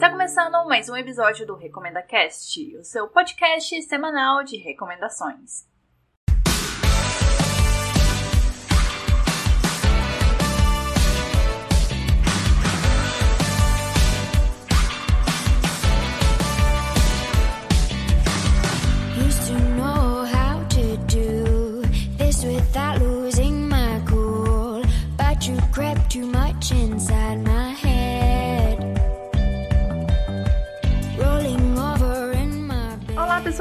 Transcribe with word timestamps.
Está 0.00 0.08
começando 0.08 0.66
mais 0.66 0.88
um 0.88 0.96
episódio 0.96 1.46
do 1.46 1.54
Recomenda 1.54 2.00
Cast, 2.00 2.74
o 2.78 2.82
seu 2.82 3.06
podcast 3.06 3.82
semanal 3.82 4.42
de 4.42 4.56
recomendações. 4.56 5.69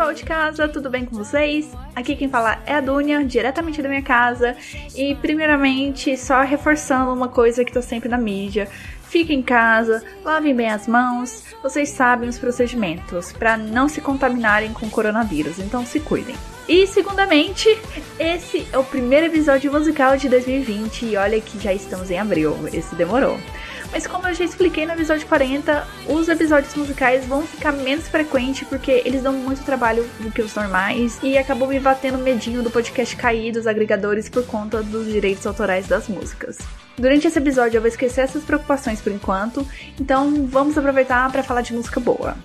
Pessoal 0.09 0.13
de 0.13 0.23
casa, 0.23 0.67
tudo 0.67 0.89
bem 0.89 1.05
com 1.05 1.15
vocês? 1.15 1.71
Aqui 1.95 2.15
quem 2.15 2.29
fala 2.29 2.59
é 2.65 2.75
a 2.75 2.81
Dunia, 2.81 3.23
diretamente 3.23 3.81
da 3.81 3.89
minha 3.89 4.01
casa. 4.01 4.55
E 4.95 5.15
primeiramente, 5.15 6.17
só 6.17 6.41
reforçando 6.41 7.13
uma 7.13 7.27
coisa 7.27 7.63
que 7.63 7.71
tá 7.71 7.81
sempre 7.81 8.09
na 8.09 8.17
mídia. 8.17 8.67
Fiquem 9.03 9.39
em 9.39 9.43
casa, 9.43 10.03
lavem 10.23 10.55
bem 10.55 10.69
as 10.69 10.87
mãos. 10.87 11.43
Vocês 11.61 11.89
sabem 11.89 12.29
os 12.29 12.39
procedimentos 12.39 13.31
para 13.33 13.57
não 13.57 13.87
se 13.87 14.01
contaminarem 14.01 14.73
com 14.73 14.89
coronavírus, 14.89 15.59
então 15.59 15.85
se 15.85 15.99
cuidem. 15.99 16.35
E 16.67 16.85
segundamente, 16.87 17.67
esse 18.19 18.65
é 18.71 18.77
o 18.77 18.83
primeiro 18.83 19.25
episódio 19.25 19.71
musical 19.71 20.17
de 20.17 20.29
2020 20.29 21.05
e 21.05 21.17
olha 21.17 21.41
que 21.41 21.59
já 21.59 21.73
estamos 21.73 22.09
em 22.09 22.19
abril, 22.19 22.55
esse 22.71 22.95
demorou. 22.95 23.39
Mas 23.91 24.05
como 24.05 24.27
eu 24.27 24.33
já 24.33 24.45
expliquei 24.45 24.85
no 24.85 24.93
episódio 24.93 25.27
40, 25.27 25.87
os 26.07 26.29
episódios 26.29 26.75
musicais 26.75 27.25
vão 27.25 27.41
ficar 27.41 27.71
menos 27.71 28.07
frequentes 28.07 28.67
porque 28.67 29.01
eles 29.03 29.23
dão 29.23 29.33
muito 29.33 29.63
trabalho 29.63 30.07
do 30.19 30.31
que 30.31 30.41
os 30.41 30.53
normais 30.53 31.19
e 31.23 31.37
acabou 31.37 31.67
me 31.67 31.79
batendo 31.79 32.19
medinho 32.19 32.61
do 32.61 32.69
podcast 32.69 33.15
cair 33.15 33.51
dos 33.51 33.65
agregadores 33.65 34.29
por 34.29 34.45
conta 34.45 34.83
dos 34.83 35.07
direitos 35.07 35.45
autorais 35.47 35.87
das 35.87 36.07
músicas. 36.07 36.59
Durante 36.97 37.27
esse 37.27 37.39
episódio 37.39 37.77
eu 37.77 37.81
vou 37.81 37.87
esquecer 37.87 38.21
essas 38.21 38.43
preocupações 38.43 39.01
por 39.01 39.11
enquanto, 39.11 39.67
então 39.99 40.45
vamos 40.45 40.77
aproveitar 40.77 41.31
para 41.31 41.41
falar 41.41 41.61
de 41.61 41.73
música 41.73 41.99
boa. 41.99 42.37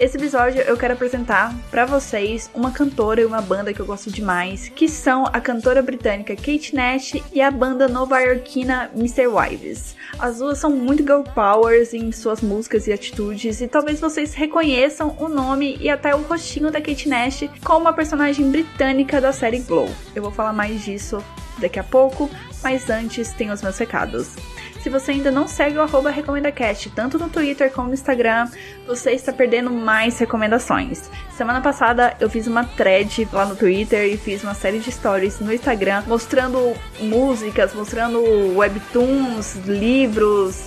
Esse 0.00 0.16
episódio 0.16 0.62
eu 0.62 0.76
quero 0.76 0.94
apresentar 0.94 1.54
para 1.70 1.84
vocês 1.84 2.50
uma 2.54 2.72
cantora 2.72 3.20
e 3.20 3.24
uma 3.24 3.40
banda 3.40 3.72
que 3.72 3.78
eu 3.78 3.86
gosto 3.86 4.10
demais, 4.10 4.68
que 4.68 4.88
são 4.88 5.26
a 5.26 5.40
cantora 5.40 5.82
britânica 5.82 6.34
Kate 6.34 6.74
Nash 6.74 7.14
e 7.32 7.40
a 7.40 7.50
banda 7.50 7.86
nova-iorquina 7.86 8.90
Mr. 8.96 9.28
Wives. 9.28 9.94
As 10.18 10.38
duas 10.38 10.58
são 10.58 10.70
muito 10.70 11.02
girl 11.02 11.22
powers 11.22 11.94
em 11.94 12.10
suas 12.10 12.40
músicas 12.40 12.86
e 12.86 12.92
atitudes, 12.92 13.60
e 13.60 13.68
talvez 13.68 14.00
vocês 14.00 14.34
reconheçam 14.34 15.14
o 15.20 15.28
nome 15.28 15.76
e 15.80 15.88
até 15.88 16.14
o 16.14 16.22
rostinho 16.22 16.70
da 16.70 16.80
Kate 16.80 17.08
Nash 17.08 17.44
como 17.62 17.82
uma 17.82 17.92
personagem 17.92 18.50
britânica 18.50 19.20
da 19.20 19.32
série 19.32 19.60
Glow. 19.60 19.88
Eu 20.16 20.22
vou 20.22 20.32
falar 20.32 20.52
mais 20.52 20.82
disso 20.82 21.22
daqui 21.58 21.78
a 21.78 21.84
pouco, 21.84 22.28
mas 22.62 22.90
antes 22.90 23.32
tem 23.32 23.50
os 23.50 23.62
meus 23.62 23.78
recados. 23.78 24.34
Se 24.82 24.90
você 24.90 25.12
ainda 25.12 25.30
não 25.30 25.46
segue 25.46 25.78
o 25.78 25.80
arroba 25.80 26.10
RecomendaCast, 26.10 26.90
tanto 26.90 27.16
no 27.16 27.28
Twitter 27.28 27.70
como 27.70 27.86
no 27.86 27.94
Instagram, 27.94 28.48
você 28.84 29.12
está 29.12 29.32
perdendo 29.32 29.70
mais 29.70 30.18
recomendações. 30.18 31.08
Semana 31.36 31.60
passada 31.60 32.16
eu 32.18 32.28
fiz 32.28 32.48
uma 32.48 32.64
thread 32.64 33.28
lá 33.32 33.46
no 33.46 33.54
Twitter 33.54 34.12
e 34.12 34.16
fiz 34.16 34.42
uma 34.42 34.54
série 34.54 34.80
de 34.80 34.90
stories 34.90 35.38
no 35.38 35.52
Instagram 35.52 36.02
mostrando 36.08 36.74
músicas, 36.98 37.72
mostrando 37.72 38.20
webtoons, 38.56 39.54
livros 39.66 40.66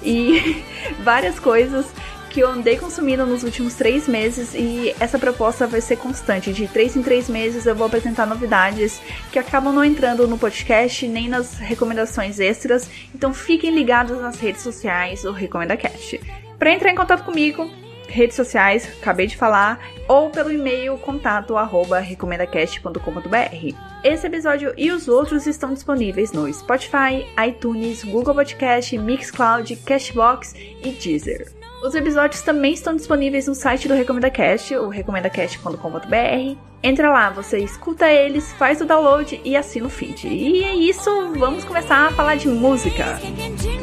e 0.00 0.64
várias 1.02 1.40
coisas 1.40 1.86
que 2.36 2.40
eu 2.40 2.50
andei 2.50 2.76
consumindo 2.76 3.24
nos 3.24 3.42
últimos 3.42 3.72
três 3.72 4.06
meses 4.06 4.52
e 4.52 4.94
essa 5.00 5.18
proposta 5.18 5.66
vai 5.66 5.80
ser 5.80 5.96
constante. 5.96 6.52
De 6.52 6.68
três 6.68 6.94
em 6.94 7.02
três 7.02 7.30
meses 7.30 7.64
eu 7.64 7.74
vou 7.74 7.86
apresentar 7.86 8.26
novidades 8.26 9.00
que 9.32 9.38
acabam 9.38 9.72
não 9.72 9.82
entrando 9.82 10.28
no 10.28 10.36
podcast 10.36 11.08
nem 11.08 11.30
nas 11.30 11.54
recomendações 11.54 12.38
extras. 12.38 12.90
Então 13.14 13.32
fiquem 13.32 13.74
ligados 13.74 14.20
nas 14.20 14.38
redes 14.38 14.60
sociais 14.60 15.22
do 15.22 15.32
Recomenda 15.32 15.78
Cast. 15.78 16.20
Para 16.58 16.72
entrar 16.72 16.90
em 16.90 16.94
contato 16.94 17.24
comigo, 17.24 17.70
redes 18.06 18.36
sociais, 18.36 18.86
acabei 19.00 19.26
de 19.26 19.36
falar, 19.38 19.80
ou 20.06 20.28
pelo 20.28 20.52
e-mail 20.52 20.98
contato 20.98 21.56
arroba 21.56 22.00
recomendacast.com.br. 22.00 23.74
Esse 24.04 24.26
episódio 24.26 24.74
e 24.76 24.90
os 24.90 25.08
outros 25.08 25.46
estão 25.46 25.72
disponíveis 25.72 26.32
no 26.32 26.52
Spotify, 26.52 27.26
iTunes, 27.48 28.04
Google 28.04 28.34
Podcast, 28.34 28.98
Mixcloud, 28.98 29.74
Cashbox 29.76 30.54
e 30.84 30.90
Deezer. 30.90 31.55
Os 31.82 31.94
episódios 31.94 32.42
também 32.42 32.72
estão 32.72 32.96
disponíveis 32.96 33.46
no 33.46 33.54
site 33.54 33.86
do 33.86 33.94
RecomendaCast, 33.94 34.74
o 34.76 34.88
recomendacast.com.br. 34.88 36.56
Entra 36.82 37.10
lá, 37.10 37.30
você 37.30 37.58
escuta 37.58 38.10
eles, 38.10 38.52
faz 38.54 38.80
o 38.80 38.84
download 38.84 39.40
e 39.44 39.56
assina 39.56 39.86
o 39.86 39.90
feed. 39.90 40.26
E 40.28 40.64
é 40.64 40.74
isso, 40.74 41.10
vamos 41.36 41.64
começar 41.64 42.06
a 42.06 42.10
falar 42.12 42.36
de 42.36 42.48
música. 42.48 43.04
Can 43.20 43.75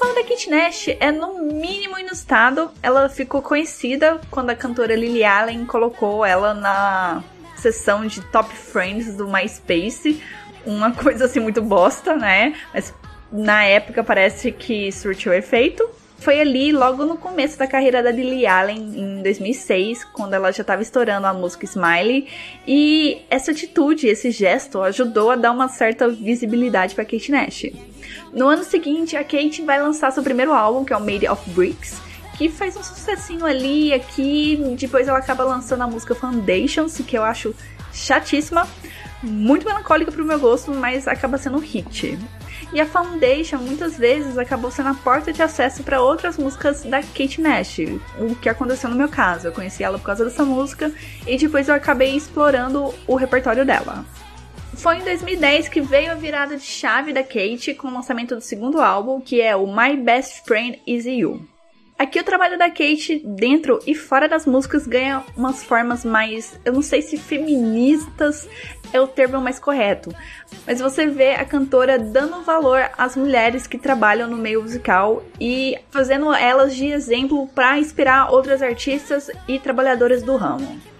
I 0.00 0.04
O 0.04 0.10
início 0.10 0.14
da 0.14 0.22
Kate 0.22 0.50
Nash 0.50 0.88
é 1.00 1.10
no 1.10 1.52
mínimo 1.52 1.98
inusitado. 1.98 2.70
Ela 2.82 3.08
ficou 3.08 3.42
conhecida 3.42 4.20
quando 4.30 4.50
a 4.50 4.54
cantora 4.54 4.94
Lily 4.94 5.24
Allen 5.24 5.66
colocou 5.66 6.24
ela 6.24 6.54
na 6.54 7.22
sessão 7.56 8.06
de 8.06 8.20
Top 8.22 8.54
Friends 8.54 9.16
do 9.16 9.26
MySpace. 9.26 10.22
Uma 10.64 10.92
coisa 10.94 11.24
assim 11.24 11.40
muito 11.40 11.60
bosta, 11.60 12.14
né? 12.14 12.54
Mas 12.72 12.94
na 13.32 13.64
época 13.64 14.04
parece 14.04 14.52
que 14.52 14.92
surtiu 14.92 15.32
efeito. 15.32 15.88
Foi 16.18 16.40
ali, 16.40 16.72
logo 16.72 17.04
no 17.04 17.16
começo 17.16 17.56
da 17.56 17.66
carreira 17.66 18.02
da 18.02 18.10
Lily 18.10 18.44
Allen, 18.44 18.78
em 18.78 19.22
2006, 19.22 20.02
quando 20.04 20.34
ela 20.34 20.50
já 20.52 20.62
estava 20.62 20.82
estourando 20.82 21.28
a 21.28 21.32
música 21.32 21.64
Smiley. 21.64 22.26
E 22.66 23.22
essa 23.30 23.52
atitude, 23.52 24.08
esse 24.08 24.32
gesto, 24.32 24.82
ajudou 24.82 25.30
a 25.30 25.36
dar 25.36 25.52
uma 25.52 25.68
certa 25.68 26.08
visibilidade 26.08 26.94
para 26.94 27.04
Kate 27.04 27.30
Nash. 27.30 27.66
No 28.32 28.48
ano 28.48 28.64
seguinte, 28.64 29.16
a 29.16 29.24
Kate 29.24 29.62
vai 29.62 29.80
lançar 29.80 30.10
seu 30.12 30.22
primeiro 30.22 30.52
álbum, 30.52 30.84
que 30.84 30.92
é 30.92 30.96
o 30.96 31.00
Made 31.00 31.28
of 31.28 31.50
Bricks, 31.50 32.00
que 32.36 32.48
faz 32.48 32.76
um 32.76 32.82
sucessinho 32.82 33.44
ali 33.44 33.92
aqui. 33.92 34.76
Depois 34.78 35.08
ela 35.08 35.18
acaba 35.18 35.44
lançando 35.44 35.82
a 35.82 35.86
música 35.86 36.14
Foundations, 36.14 36.98
que 37.06 37.16
eu 37.16 37.24
acho 37.24 37.54
chatíssima, 37.92 38.66
muito 39.22 39.66
melancólica 39.66 40.12
pro 40.12 40.24
meu 40.24 40.38
gosto, 40.38 40.72
mas 40.72 41.08
acaba 41.08 41.38
sendo 41.38 41.56
um 41.56 41.60
hit. 41.60 42.18
E 42.72 42.80
a 42.80 42.86
Foundation 42.86 43.58
muitas 43.58 43.96
vezes 43.96 44.36
acabou 44.36 44.70
sendo 44.70 44.90
a 44.90 44.94
porta 44.94 45.32
de 45.32 45.42
acesso 45.42 45.82
para 45.82 46.02
outras 46.02 46.36
músicas 46.36 46.82
da 46.82 47.00
Kate 47.00 47.40
Nash, 47.40 47.78
o 48.20 48.34
que 48.34 48.48
aconteceu 48.48 48.90
no 48.90 48.96
meu 48.96 49.08
caso. 49.08 49.46
Eu 49.46 49.52
conheci 49.52 49.82
ela 49.82 49.98
por 49.98 50.04
causa 50.04 50.24
dessa 50.24 50.44
música 50.44 50.92
e 51.26 51.36
depois 51.38 51.68
eu 51.68 51.74
acabei 51.74 52.14
explorando 52.14 52.94
o 53.06 53.16
repertório 53.16 53.64
dela. 53.64 54.04
Foi 54.78 54.98
em 54.98 55.02
2010 55.02 55.68
que 55.68 55.80
veio 55.80 56.12
a 56.12 56.14
virada 56.14 56.56
de 56.56 56.62
chave 56.62 57.12
da 57.12 57.24
Kate 57.24 57.74
com 57.74 57.88
o 57.88 57.92
lançamento 57.92 58.36
do 58.36 58.40
segundo 58.40 58.80
álbum, 58.80 59.20
que 59.20 59.40
é 59.40 59.56
o 59.56 59.66
My 59.66 59.96
Best 59.96 60.44
Friend 60.44 60.80
Is 60.86 61.04
You. 61.04 61.42
Aqui 61.98 62.20
o 62.20 62.24
trabalho 62.24 62.56
da 62.56 62.68
Kate 62.70 63.20
dentro 63.26 63.80
e 63.84 63.92
fora 63.92 64.28
das 64.28 64.46
músicas 64.46 64.86
ganha 64.86 65.24
umas 65.36 65.64
formas 65.64 66.04
mais, 66.04 66.60
eu 66.64 66.72
não 66.72 66.80
sei 66.80 67.02
se 67.02 67.16
feministas 67.16 68.48
é 68.92 69.00
o 69.00 69.08
termo 69.08 69.40
mais 69.40 69.58
correto, 69.58 70.14
mas 70.64 70.78
você 70.78 71.06
vê 71.06 71.32
a 71.32 71.44
cantora 71.44 71.98
dando 71.98 72.42
valor 72.42 72.88
às 72.96 73.16
mulheres 73.16 73.66
que 73.66 73.78
trabalham 73.78 74.28
no 74.28 74.36
meio 74.36 74.62
musical 74.62 75.24
e 75.40 75.76
fazendo 75.90 76.32
elas 76.32 76.74
de 76.76 76.86
exemplo 76.86 77.48
para 77.48 77.80
inspirar 77.80 78.30
outras 78.30 78.62
artistas 78.62 79.28
e 79.48 79.58
trabalhadoras 79.58 80.22
do 80.22 80.36
ramo. 80.36 80.97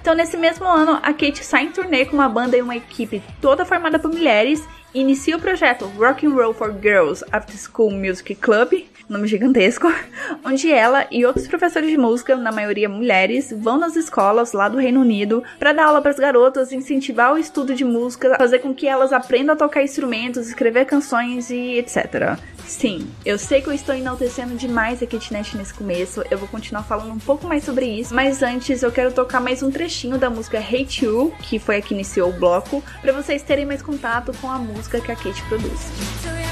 Então, 0.00 0.14
nesse 0.14 0.36
mesmo 0.36 0.66
ano, 0.66 0.98
a 1.02 1.12
Kate 1.12 1.44
sai 1.44 1.64
em 1.64 1.72
turnê 1.72 2.04
com 2.04 2.14
uma 2.14 2.28
banda 2.28 2.56
e 2.56 2.62
uma 2.62 2.76
equipe 2.76 3.22
toda 3.40 3.64
formada 3.64 3.98
por 3.98 4.10
mulheres 4.10 4.62
e 4.94 5.00
inicia 5.00 5.36
o 5.36 5.40
projeto 5.40 5.84
Rock 5.98 6.26
and 6.26 6.30
Roll 6.30 6.54
for 6.54 6.74
Girls 6.80 7.24
After 7.30 7.56
School 7.56 7.90
Music 7.90 8.34
Club, 8.36 8.84
nome 9.08 9.28
gigantesco, 9.28 9.92
onde 10.44 10.72
ela 10.72 11.06
e 11.10 11.26
outros 11.26 11.46
professores 11.46 11.90
de 11.90 11.98
música, 11.98 12.36
na 12.36 12.50
maioria 12.50 12.88
mulheres, 12.88 13.52
vão 13.56 13.78
nas 13.78 13.96
escolas 13.96 14.52
lá 14.52 14.68
do 14.68 14.78
Reino 14.78 15.00
Unido 15.00 15.42
para 15.58 15.72
dar 15.72 15.86
aula 15.86 16.00
para 16.00 16.10
as 16.10 16.18
garotas, 16.18 16.72
incentivar 16.72 17.34
o 17.34 17.38
estudo 17.38 17.74
de 17.74 17.84
música, 17.84 18.36
fazer 18.38 18.60
com 18.60 18.74
que 18.74 18.88
elas 18.88 19.12
aprendam 19.12 19.54
a 19.54 19.58
tocar 19.58 19.82
instrumentos, 19.82 20.48
escrever 20.48 20.86
canções 20.86 21.50
e 21.50 21.78
etc. 21.78 22.38
Sim, 22.68 23.10
eu 23.24 23.38
sei 23.38 23.62
que 23.62 23.68
eu 23.68 23.72
estou 23.72 23.94
enaltecendo 23.94 24.54
demais 24.54 25.02
a 25.02 25.06
Kitnet 25.06 25.56
nesse 25.56 25.72
começo, 25.72 26.22
eu 26.30 26.36
vou 26.36 26.46
continuar 26.46 26.82
falando 26.82 27.10
um 27.10 27.18
pouco 27.18 27.46
mais 27.46 27.64
sobre 27.64 27.86
isso, 27.86 28.14
mas 28.14 28.42
antes 28.42 28.82
eu 28.82 28.92
quero 28.92 29.10
tocar 29.10 29.40
mais 29.40 29.62
um 29.62 29.70
trechinho 29.70 30.18
da 30.18 30.28
música 30.28 30.58
Hate 30.58 31.06
You, 31.06 31.32
que 31.42 31.58
foi 31.58 31.78
a 31.78 31.80
que 31.80 31.94
iniciou 31.94 32.28
o 32.28 32.38
bloco, 32.38 32.84
para 33.00 33.12
vocês 33.12 33.42
terem 33.42 33.64
mais 33.64 33.80
contato 33.80 34.32
com 34.38 34.50
a 34.50 34.58
música 34.58 35.00
que 35.00 35.10
a 35.10 35.16
Kate 35.16 35.42
produz. 35.44 36.47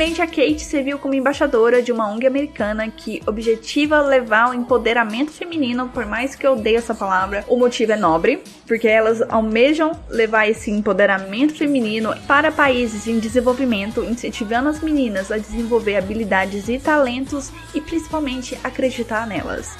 Recentemente, 0.00 0.22
a 0.22 0.26
Kate 0.26 0.62
serviu 0.62 0.98
como 0.98 1.12
embaixadora 1.12 1.82
de 1.82 1.92
uma 1.92 2.10
ONG 2.10 2.26
americana 2.26 2.88
que 2.88 3.20
objetiva 3.26 4.00
levar 4.00 4.48
o 4.48 4.54
empoderamento 4.54 5.30
feminino, 5.30 5.90
por 5.90 6.06
mais 6.06 6.34
que 6.34 6.46
eu 6.46 6.54
odeie 6.54 6.76
essa 6.76 6.94
palavra, 6.94 7.44
o 7.46 7.58
motivo 7.58 7.92
é 7.92 7.96
nobre, 7.96 8.42
porque 8.66 8.88
elas 8.88 9.20
almejam 9.28 9.92
levar 10.08 10.48
esse 10.48 10.70
empoderamento 10.70 11.54
feminino 11.54 12.14
para 12.26 12.50
países 12.50 13.06
em 13.06 13.18
desenvolvimento, 13.18 14.02
incentivando 14.02 14.70
as 14.70 14.80
meninas 14.80 15.30
a 15.30 15.36
desenvolver 15.36 15.98
habilidades 15.98 16.70
e 16.70 16.78
talentos 16.78 17.52
e 17.74 17.80
principalmente 17.82 18.58
acreditar 18.64 19.26
nelas. 19.26 19.76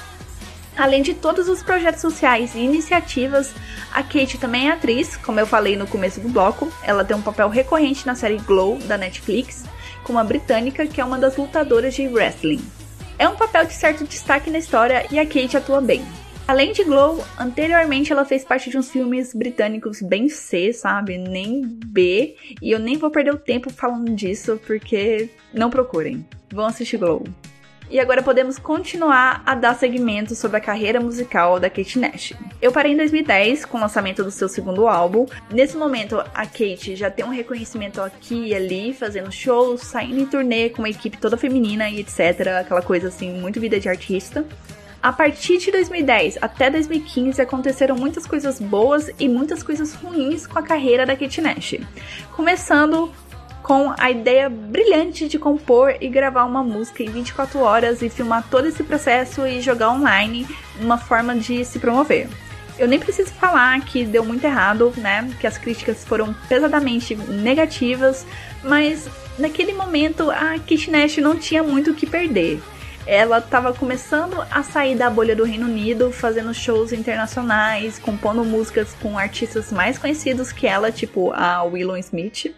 Além 0.77 1.01
de 1.01 1.15
todos 1.15 1.49
os 1.49 1.63
projetos 1.63 1.99
sociais 1.99 2.53
e 2.53 2.59
iniciativas, 2.59 3.51
a 3.91 4.03
Kate 4.03 4.37
também 4.37 4.69
é 4.69 4.71
atriz, 4.71 5.17
como 5.17 5.39
eu 5.39 5.47
falei 5.47 5.75
no 5.75 5.87
começo 5.87 6.19
do 6.21 6.29
bloco. 6.29 6.71
Ela 6.83 7.03
tem 7.03 7.17
um 7.17 7.21
papel 7.21 7.49
recorrente 7.49 8.05
na 8.05 8.13
série 8.13 8.37
Glow 8.37 8.77
da 8.77 8.97
Netflix, 8.97 9.65
como 10.11 10.19
a 10.19 10.25
britânica 10.25 10.85
que 10.85 10.99
é 10.99 11.05
uma 11.05 11.17
das 11.17 11.37
lutadoras 11.37 11.93
de 11.93 12.05
wrestling. 12.05 12.59
É 13.17 13.29
um 13.29 13.35
papel 13.37 13.63
de 13.63 13.73
certo 13.73 14.03
destaque 14.03 14.49
na 14.49 14.57
história 14.57 15.05
e 15.09 15.17
a 15.17 15.25
Kate 15.25 15.55
atua 15.55 15.79
bem. 15.79 16.03
Além 16.45 16.73
de 16.73 16.83
Glow, 16.83 17.23
anteriormente 17.39 18.11
ela 18.11 18.25
fez 18.25 18.43
parte 18.43 18.69
de 18.69 18.77
uns 18.77 18.91
filmes 18.91 19.33
britânicos 19.33 20.01
bem 20.01 20.27
C, 20.27 20.73
sabe? 20.73 21.17
Nem 21.17 21.61
B. 21.63 22.35
E 22.61 22.71
eu 22.71 22.79
nem 22.79 22.97
vou 22.97 23.09
perder 23.09 23.33
o 23.33 23.37
tempo 23.37 23.69
falando 23.69 24.13
disso, 24.13 24.59
porque 24.67 25.29
não 25.53 25.69
procurem. 25.69 26.25
Vão 26.51 26.65
assistir 26.65 26.97
Glow. 26.97 27.23
E 27.91 27.99
agora 27.99 28.23
podemos 28.23 28.57
continuar 28.57 29.43
a 29.45 29.53
dar 29.53 29.75
segmento 29.75 30.33
sobre 30.33 30.55
a 30.55 30.61
carreira 30.61 31.01
musical 31.01 31.59
da 31.59 31.69
Kate 31.69 31.99
Nash. 31.99 32.31
Eu 32.61 32.71
parei 32.71 32.93
em 32.93 32.95
2010 32.95 33.65
com 33.65 33.77
o 33.77 33.81
lançamento 33.81 34.23
do 34.23 34.31
seu 34.31 34.47
segundo 34.47 34.87
álbum. 34.87 35.25
Nesse 35.51 35.75
momento, 35.75 36.17
a 36.17 36.45
Kate 36.45 36.95
já 36.95 37.11
tem 37.11 37.25
um 37.25 37.31
reconhecimento 37.31 37.99
aqui 38.01 38.47
e 38.47 38.55
ali, 38.55 38.93
fazendo 38.93 39.29
shows, 39.29 39.81
saindo 39.81 40.21
em 40.21 40.25
turnê 40.25 40.69
com 40.69 40.81
uma 40.81 40.89
equipe 40.89 41.17
toda 41.17 41.35
feminina 41.35 41.89
e 41.89 41.99
etc. 41.99 42.47
Aquela 42.61 42.81
coisa 42.81 43.09
assim, 43.09 43.33
muito 43.33 43.59
vida 43.59 43.77
de 43.77 43.89
artista. 43.89 44.45
A 45.03 45.11
partir 45.11 45.57
de 45.57 45.69
2010 45.69 46.37
até 46.41 46.69
2015 46.69 47.41
aconteceram 47.41 47.97
muitas 47.97 48.25
coisas 48.25 48.57
boas 48.57 49.11
e 49.19 49.27
muitas 49.27 49.61
coisas 49.63 49.93
ruins 49.95 50.47
com 50.47 50.57
a 50.57 50.63
carreira 50.63 51.05
da 51.05 51.17
Kate 51.17 51.41
Nash. 51.41 51.75
Começando 52.37 53.11
com 53.61 53.93
a 53.97 54.09
ideia 54.11 54.49
brilhante 54.49 55.27
de 55.27 55.37
compor 55.37 55.95
e 56.01 56.07
gravar 56.07 56.45
uma 56.45 56.63
música 56.63 57.03
em 57.03 57.09
24 57.09 57.59
horas 57.59 58.01
e 58.01 58.09
filmar 58.09 58.45
todo 58.49 58.67
esse 58.67 58.83
processo 58.83 59.45
e 59.45 59.61
jogar 59.61 59.91
online, 59.91 60.47
uma 60.79 60.97
forma 60.97 61.35
de 61.35 61.63
se 61.63 61.79
promover. 61.79 62.27
Eu 62.77 62.87
nem 62.87 62.99
preciso 62.99 63.31
falar 63.33 63.79
que 63.81 64.05
deu 64.05 64.25
muito 64.25 64.43
errado, 64.43 64.91
né? 64.97 65.29
Que 65.39 65.45
as 65.45 65.57
críticas 65.57 66.03
foram 66.03 66.33
pesadamente 66.49 67.15
negativas, 67.15 68.25
mas 68.63 69.07
naquele 69.37 69.73
momento 69.73 70.31
a 70.31 70.57
Kate 70.57 70.89
Nash 70.89 71.17
não 71.17 71.37
tinha 71.37 71.61
muito 71.61 71.91
o 71.91 71.93
que 71.93 72.07
perder. 72.07 72.61
Ela 73.05 73.39
estava 73.39 73.73
começando 73.73 74.41
a 74.49 74.63
sair 74.63 74.95
da 74.95 75.09
bolha 75.09 75.35
do 75.35 75.43
Reino 75.43 75.65
Unido, 75.65 76.11
fazendo 76.11 76.53
shows 76.53 76.93
internacionais, 76.93 77.97
compondo 77.97 78.43
músicas 78.45 78.95
com 79.01 79.17
artistas 79.17 79.71
mais 79.71 79.97
conhecidos 79.97 80.51
que 80.51 80.67
ela, 80.67 80.91
tipo 80.91 81.31
a 81.33 81.63
Willow 81.63 81.97
Smith. 81.97 82.53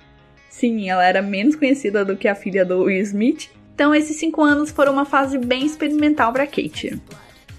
Sim, 0.54 0.88
ela 0.88 1.04
era 1.04 1.20
menos 1.20 1.56
conhecida 1.56 2.06
do 2.06 2.16
que 2.16 2.28
a 2.28 2.36
filha 2.36 2.64
do 2.64 2.84
Will 2.84 3.02
Smith. 3.02 3.50
Então, 3.74 3.94
esses 3.94 4.18
cinco 4.18 4.44
anos 4.44 4.70
foram 4.70 4.94
uma 4.94 5.04
fase 5.04 5.36
bem 5.36 5.66
experimental 5.66 6.32
para 6.32 6.46
Kate. 6.46 7.02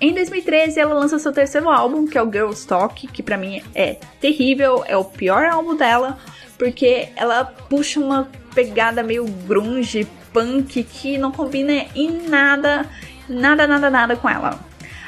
Em 0.01 0.15
2013, 0.15 0.79
ela 0.79 0.95
lança 0.95 1.19
seu 1.19 1.33
terceiro 1.33 1.69
álbum, 1.69 2.07
que 2.07 2.17
é 2.17 2.23
o 2.23 2.31
Girls 2.31 2.65
Talk, 2.65 3.09
que 3.09 3.21
pra 3.21 3.37
mim 3.37 3.61
é 3.75 3.99
terrível, 4.21 4.85
é 4.87 4.97
o 4.97 5.05
pior 5.05 5.45
álbum 5.47 5.75
dela, 5.75 6.19
porque 6.57 7.09
ela 7.17 7.45
puxa 7.45 7.99
uma 7.99 8.31
pegada 8.55 9.03
meio 9.03 9.25
grunge, 9.25 10.07
punk, 10.33 10.85
que 10.85 11.19
não 11.19 11.33
combina 11.33 11.87
em 11.97 12.29
nada, 12.29 12.89
nada, 13.29 13.67
nada, 13.67 13.91
nada 13.91 14.17
com 14.17 14.31
ela. 14.31 14.61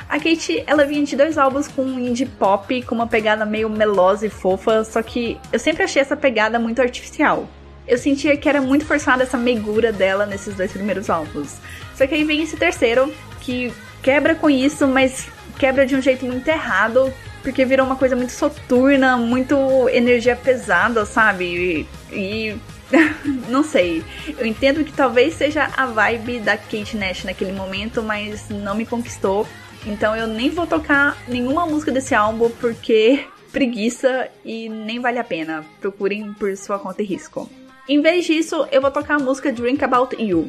A 0.09 0.19
Kate, 0.19 0.65
ela 0.67 0.85
vinha 0.85 1.05
de 1.05 1.15
dois 1.15 1.38
álbuns 1.38 1.69
com 1.69 1.85
indie 2.00 2.27
pop, 2.27 2.83
com 2.83 2.97
uma 2.97 3.06
pegada 3.06 3.47
meio 3.47 3.71
melosa 3.71 4.27
e 4.27 4.29
fofa, 4.29 4.83
só 4.83 5.00
que 5.03 5.38
eu 5.53 5.59
sempre 5.61 5.85
achei 5.85 6.03
essa 6.03 6.17
pegada 6.17 6.59
muito 6.59 6.83
artificial. 6.83 7.49
Eu 7.87 7.99
sentia 7.99 8.37
que 8.37 8.49
era 8.49 8.61
muito 8.61 8.85
forçada 8.85 9.23
essa 9.23 9.37
meigura 9.37 9.93
dela 9.93 10.27
nesses 10.27 10.55
dois 10.55 10.73
primeiros 10.73 11.09
álbuns. 11.09 11.56
Só 11.94 12.06
que 12.06 12.15
aí 12.15 12.25
vem 12.25 12.43
esse 12.43 12.56
terceiro, 12.56 13.12
que 13.41 13.73
quebra 14.03 14.35
com 14.35 14.50
isso, 14.50 14.87
mas 14.87 15.29
quebra 15.59 15.87
de 15.87 15.97
um 15.97 16.03
jeito 16.03 16.25
muito 16.27 16.47
errado, 16.49 17.12
porque 17.43 17.65
virou 17.65 17.87
uma 17.87 17.97
coisa 17.97 18.17
muito 18.17 18.33
soturna, 18.33 19.17
muito 19.17 19.88
energia 19.88 20.37
pesada, 20.37 21.05
sabe? 21.05 21.87
E. 22.12 22.12
e 22.12 22.56
não 23.49 23.62
sei. 23.62 24.05
Eu 24.38 24.47
entendo 24.47 24.85
que 24.85 24.93
talvez 24.93 25.35
seja 25.35 25.71
a 25.77 25.87
vibe 25.87 26.41
da 26.41 26.56
Kate 26.56 26.97
Nash 26.97 27.25
naquele 27.25 27.53
momento, 27.53 28.03
mas 28.03 28.49
não 28.49 28.75
me 28.75 28.87
conquistou. 28.87 29.47
Então 29.87 30.17
eu 30.17 30.27
nem 30.27 30.50
vou 30.50 30.67
tocar 30.67 31.17
nenhuma 31.29 31.67
música 31.67 31.93
desse 31.93 32.15
álbum 32.15 32.50
porque 32.61 33.25
preguiça 33.53 34.29
e 34.44 34.69
nem 34.69 35.00
vale 35.00 35.19
a 35.19 35.25
pena. 35.25 35.65
Procurem 35.81 36.33
por 36.33 36.56
sua 36.56 36.79
conta 36.79 37.03
e 37.03 37.06
risco. 37.06 37.49
Em 37.88 38.00
vez 38.00 38.25
disso, 38.25 38.67
eu 38.73 38.81
vou 38.81 38.91
tocar 38.91 39.15
a 39.15 39.19
música 39.19 39.53
Drink 39.53 39.85
About 39.85 40.21
You. 40.21 40.49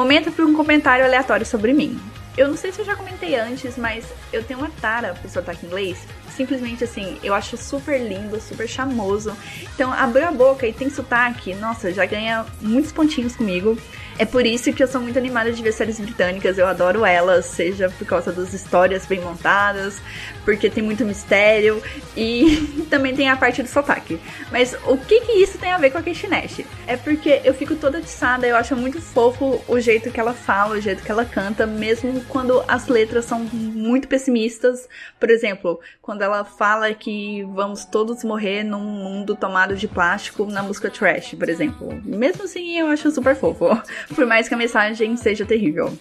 Momento 0.00 0.32
para 0.32 0.46
um 0.46 0.54
comentário 0.54 1.04
aleatório 1.04 1.44
sobre 1.44 1.74
mim. 1.74 2.00
Eu 2.34 2.48
não 2.48 2.56
sei 2.56 2.72
se 2.72 2.80
eu 2.80 2.86
já 2.86 2.96
comentei 2.96 3.34
antes, 3.38 3.76
mas 3.76 4.06
eu 4.32 4.42
tenho 4.42 4.58
uma 4.58 4.70
tara 4.80 5.12
pro 5.12 5.28
sotaque 5.28 5.66
inglês. 5.66 5.98
Simplesmente 6.34 6.82
assim, 6.82 7.18
eu 7.22 7.34
acho 7.34 7.58
super 7.58 8.00
lindo, 8.00 8.40
super 8.40 8.66
charmoso. 8.66 9.36
Então, 9.74 9.92
abriu 9.92 10.26
a 10.26 10.30
boca 10.30 10.66
e 10.66 10.72
tem 10.72 10.88
sotaque, 10.88 11.54
nossa, 11.54 11.92
já 11.92 12.06
ganha 12.06 12.46
muitos 12.62 12.92
pontinhos 12.92 13.36
comigo. 13.36 13.76
É 14.20 14.26
por 14.26 14.44
isso 14.44 14.70
que 14.74 14.82
eu 14.82 14.86
sou 14.86 15.00
muito 15.00 15.18
animada 15.18 15.50
de 15.50 15.62
ver 15.62 15.72
séries 15.72 15.98
britânicas, 15.98 16.58
eu 16.58 16.66
adoro 16.66 17.06
elas, 17.06 17.46
seja 17.46 17.88
por 17.88 18.06
causa 18.06 18.30
das 18.30 18.52
histórias 18.52 19.06
bem 19.06 19.18
montadas, 19.18 19.98
porque 20.44 20.68
tem 20.68 20.82
muito 20.82 21.06
mistério 21.06 21.82
e 22.14 22.84
também 22.90 23.14
tem 23.14 23.30
a 23.30 23.36
parte 23.36 23.62
do 23.62 23.68
sotaque. 23.70 24.20
Mas 24.52 24.76
o 24.86 24.98
que 24.98 25.22
que 25.22 25.32
isso 25.32 25.56
tem 25.56 25.72
a 25.72 25.78
ver 25.78 25.90
com 25.90 25.96
a 25.96 26.02
Nash? 26.02 26.60
É 26.86 26.98
porque 26.98 27.40
eu 27.44 27.54
fico 27.54 27.76
toda 27.76 27.96
atiçada, 27.96 28.46
eu 28.46 28.56
acho 28.56 28.76
muito 28.76 29.00
fofo 29.00 29.62
o 29.66 29.80
jeito 29.80 30.10
que 30.10 30.20
ela 30.20 30.34
fala, 30.34 30.76
o 30.76 30.80
jeito 30.82 31.02
que 31.02 31.10
ela 31.10 31.24
canta, 31.24 31.66
mesmo 31.66 32.22
quando 32.28 32.62
as 32.68 32.88
letras 32.88 33.24
são 33.24 33.38
muito 33.40 34.06
pessimistas. 34.06 34.86
Por 35.18 35.30
exemplo, 35.30 35.80
quando 36.02 36.20
ela 36.20 36.44
fala 36.44 36.92
que 36.92 37.42
vamos 37.54 37.86
todos 37.86 38.22
morrer 38.22 38.64
num 38.64 38.80
mundo 38.80 39.34
tomado 39.34 39.74
de 39.74 39.88
plástico 39.88 40.44
na 40.44 40.62
música 40.62 40.90
Trash, 40.90 41.34
por 41.34 41.48
exemplo. 41.48 41.88
Mesmo 42.04 42.44
assim, 42.44 42.76
eu 42.76 42.88
acho 42.88 43.10
super 43.10 43.34
fofo, 43.34 43.64
por 44.14 44.26
mais 44.26 44.48
que 44.48 44.54
a 44.54 44.56
mensagem 44.56 45.16
seja 45.16 45.44
terrível. 45.44 45.92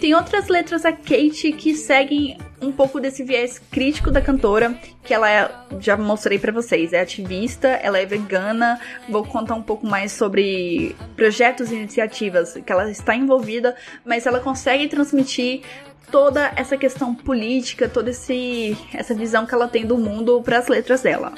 Tem 0.00 0.12
outras 0.12 0.48
letras 0.48 0.82
da 0.82 0.92
Kate 0.92 1.52
que 1.52 1.74
seguem 1.74 2.36
um 2.60 2.72
pouco 2.72 2.98
desse 2.98 3.22
viés 3.22 3.60
crítico 3.70 4.10
da 4.10 4.20
cantora, 4.20 4.76
que 5.04 5.14
ela 5.14 5.30
é, 5.30 5.50
já 5.78 5.96
mostrei 5.96 6.38
pra 6.38 6.50
vocês, 6.50 6.92
é 6.92 7.00
ativista, 7.00 7.68
ela 7.68 7.98
é 7.98 8.04
vegana. 8.04 8.80
Vou 9.08 9.24
contar 9.24 9.54
um 9.54 9.62
pouco 9.62 9.86
mais 9.86 10.10
sobre 10.12 10.96
projetos 11.14 11.70
e 11.70 11.76
iniciativas 11.76 12.54
que 12.54 12.72
ela 12.72 12.90
está 12.90 13.14
envolvida, 13.14 13.76
mas 14.04 14.26
ela 14.26 14.40
consegue 14.40 14.88
transmitir 14.88 15.62
toda 16.10 16.52
essa 16.56 16.76
questão 16.76 17.14
política, 17.14 17.88
toda 17.88 18.10
esse, 18.10 18.76
essa 18.92 19.14
visão 19.14 19.46
que 19.46 19.54
ela 19.54 19.68
tem 19.68 19.86
do 19.86 19.96
mundo 19.96 20.42
para 20.42 20.58
as 20.58 20.68
letras 20.68 21.02
dela. 21.02 21.32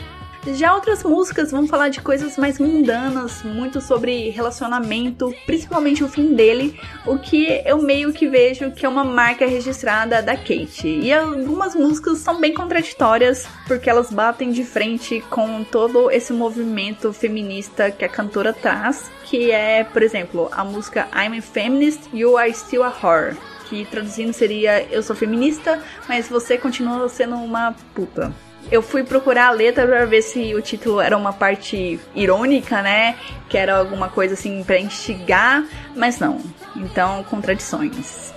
Já 0.55 0.75
outras 0.75 1.03
músicas 1.03 1.51
vão 1.51 1.67
falar 1.67 1.89
de 1.89 2.01
coisas 2.01 2.37
mais 2.37 2.59
mundanas, 2.59 3.43
muito 3.43 3.81
sobre 3.81 4.31
relacionamento, 4.31 5.35
principalmente 5.45 6.05
o 6.05 6.09
fim 6.09 6.35
dele, 6.35 6.79
o 7.05 7.19
que 7.19 7.63
eu 7.65 7.83
meio 7.83 8.13
que 8.13 8.29
vejo 8.29 8.71
que 8.71 8.87
é 8.87 8.89
uma 8.89 9.05
marca 9.05 9.47
registrada 9.47 10.23
da 10.23 10.37
Kate. 10.37 10.87
E 10.87 11.13
algumas 11.13 11.75
músicas 11.75 12.19
são 12.19 12.41
bem 12.41 12.55
contraditórias, 12.55 13.47
porque 13.67 13.91
elas 13.91 14.11
batem 14.11 14.51
de 14.51 14.65
frente 14.65 15.23
com 15.29 15.65
todo 15.65 16.11
esse 16.11 16.33
movimento 16.33 17.13
feminista 17.13 17.91
que 17.91 18.05
a 18.05 18.09
cantora 18.09 18.53
traz, 18.53 19.11
que 19.25 19.51
é, 19.51 19.85
por 19.85 20.03
exemplo, 20.03 20.49
a 20.53 20.65
música 20.65 21.09
I'm 21.13 21.39
a 21.39 21.43
Feminist, 21.43 22.03
You 22.15 22.37
Are 22.37 22.53
Still 22.53 22.85
a 22.85 22.93
Whore 23.03 23.37
que 23.69 23.85
traduzindo 23.85 24.33
seria 24.33 24.87
Eu 24.93 25.03
sou 25.03 25.17
feminista, 25.17 25.83
mas 26.09 26.29
você 26.29 26.57
continua 26.57 27.09
sendo 27.09 27.35
uma 27.35 27.75
puta. 27.95 28.33
Eu 28.71 28.83
fui 28.83 29.05
procurar 29.05 29.47
a 29.47 29.51
letra 29.51 29.87
para 29.87 30.05
ver 30.07 30.23
se 30.23 30.55
o 30.55 30.61
título 30.61 31.01
era 31.01 31.17
uma 31.17 31.33
parte 31.33 32.01
irônica, 32.15 32.83
né? 32.83 33.17
Que 33.49 33.57
era 33.57 33.77
alguma 33.77 34.09
coisa 34.09 34.35
assim 34.35 34.65
para 34.65 34.79
instigar, 34.79 35.65
mas 35.95 36.19
não. 36.19 36.41
Então, 36.75 37.23
contradições. 37.25 38.33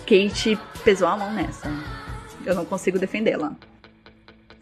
Kate 0.00 0.58
pesou 0.84 1.08
a 1.08 1.16
mão 1.16 1.32
nessa. 1.32 1.70
Eu 2.44 2.54
não 2.54 2.66
consigo 2.66 2.98
defendê-la. 2.98 3.52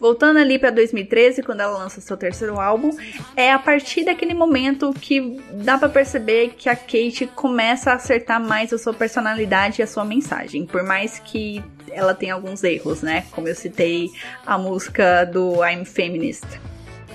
Voltando 0.01 0.39
ali 0.39 0.59
para 0.59 0.71
2013, 0.71 1.43
quando 1.43 1.61
ela 1.61 1.77
lança 1.77 2.01
seu 2.01 2.17
terceiro 2.17 2.59
álbum, 2.59 2.91
é 3.37 3.53
a 3.53 3.59
partir 3.59 4.03
daquele 4.03 4.33
momento 4.33 4.95
que 4.99 5.39
dá 5.53 5.77
para 5.77 5.91
perceber 5.91 6.55
que 6.57 6.71
a 6.71 6.75
Kate 6.75 7.27
começa 7.35 7.91
a 7.91 7.97
acertar 7.97 8.41
mais 8.41 8.73
a 8.73 8.79
sua 8.79 8.95
personalidade 8.95 9.81
e 9.81 9.83
a 9.83 9.87
sua 9.87 10.03
mensagem, 10.03 10.65
por 10.65 10.83
mais 10.83 11.19
que 11.19 11.63
ela 11.91 12.15
tenha 12.15 12.33
alguns 12.33 12.65
erros, 12.65 13.03
né? 13.03 13.27
Como 13.31 13.47
eu 13.47 13.55
citei 13.55 14.09
a 14.47 14.57
música 14.57 15.27
do 15.27 15.63
I'm 15.63 15.85
Feminist. 15.85 16.47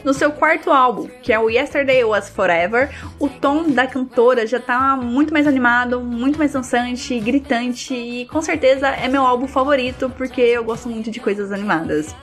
No 0.04 0.14
seu 0.14 0.32
quarto 0.32 0.70
álbum, 0.70 1.10
que 1.24 1.34
é 1.34 1.40
o 1.40 1.50
Yesterday 1.50 2.04
Was 2.04 2.30
Forever, 2.30 2.92
o 3.18 3.28
tom 3.28 3.68
da 3.68 3.88
cantora 3.88 4.46
já 4.46 4.60
tá 4.60 4.96
muito 4.96 5.34
mais 5.34 5.48
animado, 5.48 6.00
muito 6.02 6.38
mais 6.38 6.54
dançante, 6.54 7.20
gritante 7.20 7.96
e 7.96 8.28
com 8.28 8.44
certeza 8.44 8.90
é 8.90 9.08
meu 9.08 9.24
álbum 9.26 9.48
favorito 9.48 10.08
porque 10.16 10.42
eu 10.42 10.64
gosto 10.64 10.88
muito 10.88 11.10
de 11.10 11.20
coisas 11.20 11.52
animadas. 11.52 12.16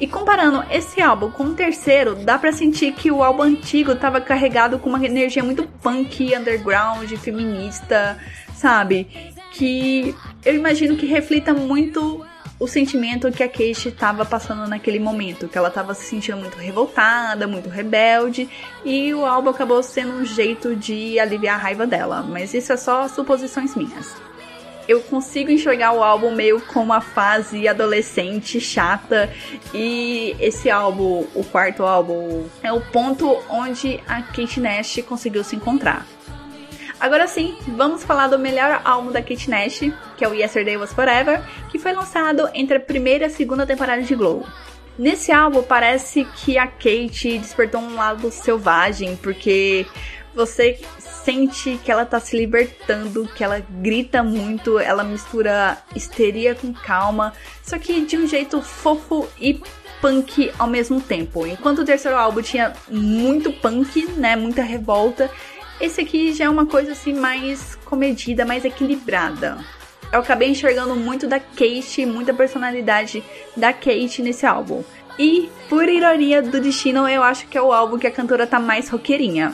E 0.00 0.06
comparando 0.06 0.64
esse 0.70 1.02
álbum 1.02 1.30
com 1.30 1.44
o 1.44 1.54
terceiro, 1.54 2.14
dá 2.14 2.38
pra 2.38 2.52
sentir 2.52 2.92
que 2.92 3.10
o 3.10 3.22
álbum 3.22 3.42
antigo 3.42 3.94
tava 3.94 4.18
carregado 4.18 4.78
com 4.78 4.88
uma 4.88 5.04
energia 5.04 5.44
muito 5.44 5.64
punk, 5.82 6.34
underground, 6.34 7.12
feminista, 7.16 8.18
sabe? 8.54 9.06
Que 9.52 10.16
eu 10.42 10.54
imagino 10.54 10.96
que 10.96 11.04
reflita 11.04 11.52
muito 11.52 12.24
o 12.58 12.66
sentimento 12.66 13.30
que 13.30 13.42
a 13.42 13.48
Kate 13.48 13.88
estava 13.88 14.24
passando 14.24 14.66
naquele 14.66 14.98
momento, 14.98 15.48
que 15.48 15.58
ela 15.58 15.68
estava 15.68 15.92
se 15.92 16.04
sentindo 16.04 16.38
muito 16.38 16.56
revoltada, 16.56 17.46
muito 17.46 17.68
rebelde, 17.68 18.48
e 18.84 19.12
o 19.12 19.26
álbum 19.26 19.50
acabou 19.50 19.82
sendo 19.82 20.12
um 20.12 20.24
jeito 20.24 20.74
de 20.76 21.18
aliviar 21.18 21.56
a 21.56 21.62
raiva 21.62 21.86
dela, 21.86 22.22
mas 22.22 22.54
isso 22.54 22.72
é 22.72 22.76
só 22.76 23.06
suposições 23.06 23.74
minhas 23.74 24.14
eu 24.88 25.00
consigo 25.02 25.50
enxergar 25.50 25.92
o 25.92 26.02
álbum 26.02 26.34
meio 26.34 26.60
como 26.60 26.86
uma 26.86 27.00
fase 27.00 27.68
adolescente 27.68 28.60
chata 28.60 29.32
e 29.72 30.36
esse 30.40 30.70
álbum, 30.70 31.26
o 31.34 31.44
quarto 31.44 31.84
álbum, 31.84 32.46
é 32.62 32.72
o 32.72 32.80
ponto 32.80 33.42
onde 33.48 34.00
a 34.08 34.22
Kate 34.22 34.60
Nash 34.60 35.00
conseguiu 35.06 35.44
se 35.44 35.56
encontrar. 35.56 36.06
Agora 36.98 37.26
sim, 37.26 37.56
vamos 37.68 38.04
falar 38.04 38.28
do 38.28 38.38
melhor 38.38 38.82
álbum 38.84 39.10
da 39.10 39.22
Kate 39.22 39.48
Nash, 39.48 39.80
que 40.18 40.24
é 40.24 40.28
o 40.28 40.34
Yesterday 40.34 40.76
Was 40.76 40.92
Forever, 40.92 41.42
que 41.70 41.78
foi 41.78 41.92
lançado 41.92 42.48
entre 42.52 42.76
a 42.76 42.80
primeira 42.80 43.24
e 43.24 43.26
a 43.26 43.30
segunda 43.30 43.64
temporada 43.66 44.02
de 44.02 44.14
Glow. 44.14 44.46
Nesse 44.98 45.32
álbum 45.32 45.62
parece 45.62 46.26
que 46.26 46.58
a 46.58 46.66
Kate 46.66 47.38
despertou 47.38 47.80
um 47.80 47.94
lado 47.94 48.30
selvagem, 48.30 49.16
porque 49.16 49.86
você 50.34 50.78
sente 50.98 51.78
que 51.84 51.90
ela 51.90 52.04
tá 52.04 52.18
se 52.18 52.36
libertando, 52.36 53.28
que 53.34 53.44
ela 53.44 53.62
grita 53.68 54.22
muito, 54.22 54.78
ela 54.78 55.04
mistura 55.04 55.78
histeria 55.94 56.54
com 56.54 56.72
calma, 56.72 57.32
só 57.62 57.78
que 57.78 58.00
de 58.04 58.16
um 58.16 58.26
jeito 58.26 58.62
fofo 58.62 59.28
e 59.38 59.60
punk 60.00 60.50
ao 60.58 60.66
mesmo 60.66 61.00
tempo. 61.00 61.46
Enquanto 61.46 61.80
o 61.80 61.84
terceiro 61.84 62.16
álbum 62.16 62.42
tinha 62.42 62.72
muito 62.88 63.52
punk, 63.52 64.06
né, 64.12 64.34
muita 64.34 64.62
revolta, 64.62 65.30
esse 65.80 66.00
aqui 66.00 66.32
já 66.32 66.46
é 66.46 66.48
uma 66.48 66.66
coisa 66.66 66.92
assim 66.92 67.14
mais 67.14 67.74
comedida, 67.84 68.44
mais 68.44 68.64
equilibrada. 68.64 69.58
Eu 70.12 70.20
acabei 70.20 70.48
enxergando 70.48 70.96
muito 70.96 71.26
da 71.26 71.38
Kate, 71.38 72.04
muita 72.04 72.34
personalidade 72.34 73.22
da 73.56 73.72
Kate 73.72 74.22
nesse 74.22 74.44
álbum. 74.44 74.82
E, 75.18 75.48
por 75.68 75.88
ironia 75.88 76.42
do 76.42 76.60
destino, 76.60 77.06
eu 77.08 77.22
acho 77.22 77.46
que 77.46 77.56
é 77.56 77.62
o 77.62 77.72
álbum 77.72 77.98
que 77.98 78.06
a 78.06 78.10
cantora 78.10 78.46
tá 78.46 78.58
mais 78.58 78.88
roqueirinha. 78.88 79.52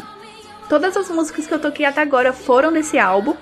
Todas 0.69 0.97
as 0.97 1.09
músicas 1.09 1.47
que 1.47 1.55
eu 1.55 1.61
toquei 1.61 1.87
até 1.87 2.01
agora 2.01 2.33
foram 2.33 2.73
desse 2.73 2.99
álbum. 2.99 3.37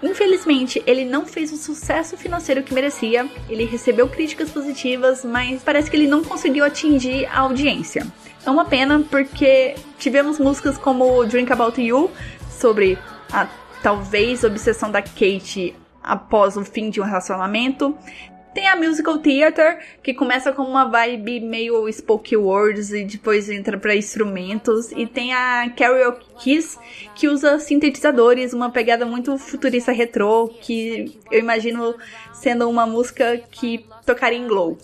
Infelizmente, 0.00 0.80
ele 0.86 1.04
não 1.04 1.26
fez 1.26 1.52
o 1.52 1.56
sucesso 1.56 2.16
financeiro 2.16 2.62
que 2.62 2.72
merecia. 2.72 3.28
Ele 3.48 3.64
recebeu 3.64 4.08
críticas 4.08 4.50
positivas, 4.50 5.24
mas 5.24 5.60
parece 5.62 5.90
que 5.90 5.96
ele 5.96 6.06
não 6.06 6.22
conseguiu 6.22 6.64
atingir 6.64 7.26
a 7.26 7.40
audiência. 7.40 8.06
É 8.46 8.50
uma 8.50 8.64
pena 8.64 9.04
porque 9.10 9.74
tivemos 9.98 10.38
músicas 10.38 10.78
como 10.78 11.24
Drink 11.24 11.52
About 11.52 11.80
You, 11.80 12.10
sobre 12.48 12.96
a 13.32 13.48
talvez 13.82 14.44
obsessão 14.44 14.90
da 14.90 15.02
Kate 15.02 15.74
após 16.02 16.56
o 16.56 16.64
fim 16.64 16.90
de 16.90 17.00
um 17.00 17.04
relacionamento. 17.04 17.96
Tem 18.54 18.66
a 18.66 18.76
Musical 18.76 19.18
Theater, 19.18 19.78
que 20.02 20.14
começa 20.14 20.52
com 20.52 20.62
uma 20.62 20.84
vibe 20.84 21.40
meio 21.40 21.90
spoken 21.92 22.38
words 22.38 22.92
e 22.92 23.04
depois 23.04 23.48
entra 23.48 23.78
para 23.78 23.94
instrumentos. 23.94 24.90
E 24.92 25.06
tem 25.06 25.32
a 25.32 25.70
Karaoke 25.70 26.26
Kiss, 26.38 26.78
que 27.14 27.28
usa 27.28 27.58
sintetizadores, 27.58 28.52
uma 28.52 28.70
pegada 28.70 29.06
muito 29.06 29.36
futurista 29.38 29.92
retrô, 29.92 30.48
que 30.48 31.18
eu 31.30 31.38
imagino 31.38 31.94
sendo 32.32 32.68
uma 32.68 32.86
música 32.86 33.38
que 33.50 33.84
tocaria 34.04 34.38
em 34.38 34.48
Glow. 34.48 34.78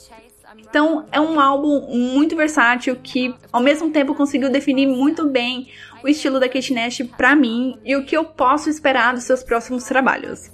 Então 0.58 1.06
é 1.10 1.20
um 1.20 1.40
álbum 1.40 1.80
muito 1.90 2.36
versátil 2.36 2.96
que 2.96 3.34
ao 3.52 3.60
mesmo 3.60 3.90
tempo 3.90 4.14
conseguiu 4.14 4.50
definir 4.50 4.86
muito 4.86 5.28
bem 5.28 5.68
o 6.02 6.08
estilo 6.08 6.38
da 6.38 6.48
Kate 6.48 6.72
Nash 6.72 7.02
para 7.16 7.34
mim 7.34 7.78
e 7.84 7.96
o 7.96 8.04
que 8.04 8.16
eu 8.16 8.24
posso 8.24 8.70
esperar 8.70 9.14
dos 9.14 9.24
seus 9.24 9.42
próximos 9.42 9.84
trabalhos. 9.84 10.53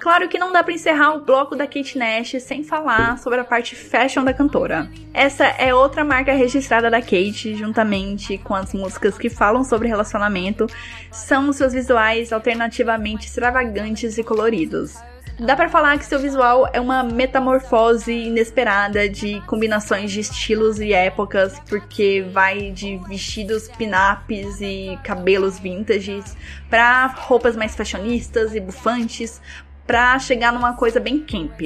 Claro 0.00 0.28
que 0.28 0.38
não 0.38 0.52
dá 0.52 0.62
para 0.62 0.72
encerrar 0.72 1.14
o 1.14 1.24
bloco 1.24 1.56
da 1.56 1.66
Kate 1.66 1.98
Nash 1.98 2.36
sem 2.40 2.62
falar 2.62 3.18
sobre 3.18 3.40
a 3.40 3.44
parte 3.44 3.74
fashion 3.74 4.24
da 4.24 4.32
cantora. 4.32 4.90
Essa 5.12 5.44
é 5.44 5.74
outra 5.74 6.04
marca 6.04 6.32
registrada 6.32 6.90
da 6.90 7.00
Kate, 7.00 7.54
juntamente 7.54 8.38
com 8.38 8.54
as 8.54 8.72
músicas 8.72 9.18
que 9.18 9.28
falam 9.28 9.64
sobre 9.64 9.88
relacionamento, 9.88 10.66
são 11.10 11.52
seus 11.52 11.72
visuais 11.72 12.32
alternativamente 12.32 13.26
extravagantes 13.26 14.16
e 14.18 14.22
coloridos. 14.22 15.09
Dá 15.40 15.56
para 15.56 15.70
falar 15.70 15.98
que 15.98 16.04
seu 16.04 16.18
visual 16.18 16.68
é 16.70 16.78
uma 16.78 17.02
metamorfose 17.02 18.12
inesperada 18.12 19.08
de 19.08 19.40
combinações 19.46 20.12
de 20.12 20.20
estilos 20.20 20.78
e 20.78 20.92
épocas, 20.92 21.58
porque 21.60 22.20
vai 22.30 22.70
de 22.70 22.98
vestidos 23.08 23.66
pin-ups 23.68 24.60
e 24.60 24.98
cabelos 25.02 25.58
vintages 25.58 26.36
para 26.68 27.06
roupas 27.06 27.56
mais 27.56 27.74
fashionistas 27.74 28.54
e 28.54 28.60
bufantes, 28.60 29.40
para 29.86 30.18
chegar 30.18 30.52
numa 30.52 30.74
coisa 30.74 31.00
bem 31.00 31.20
camp. 31.20 31.58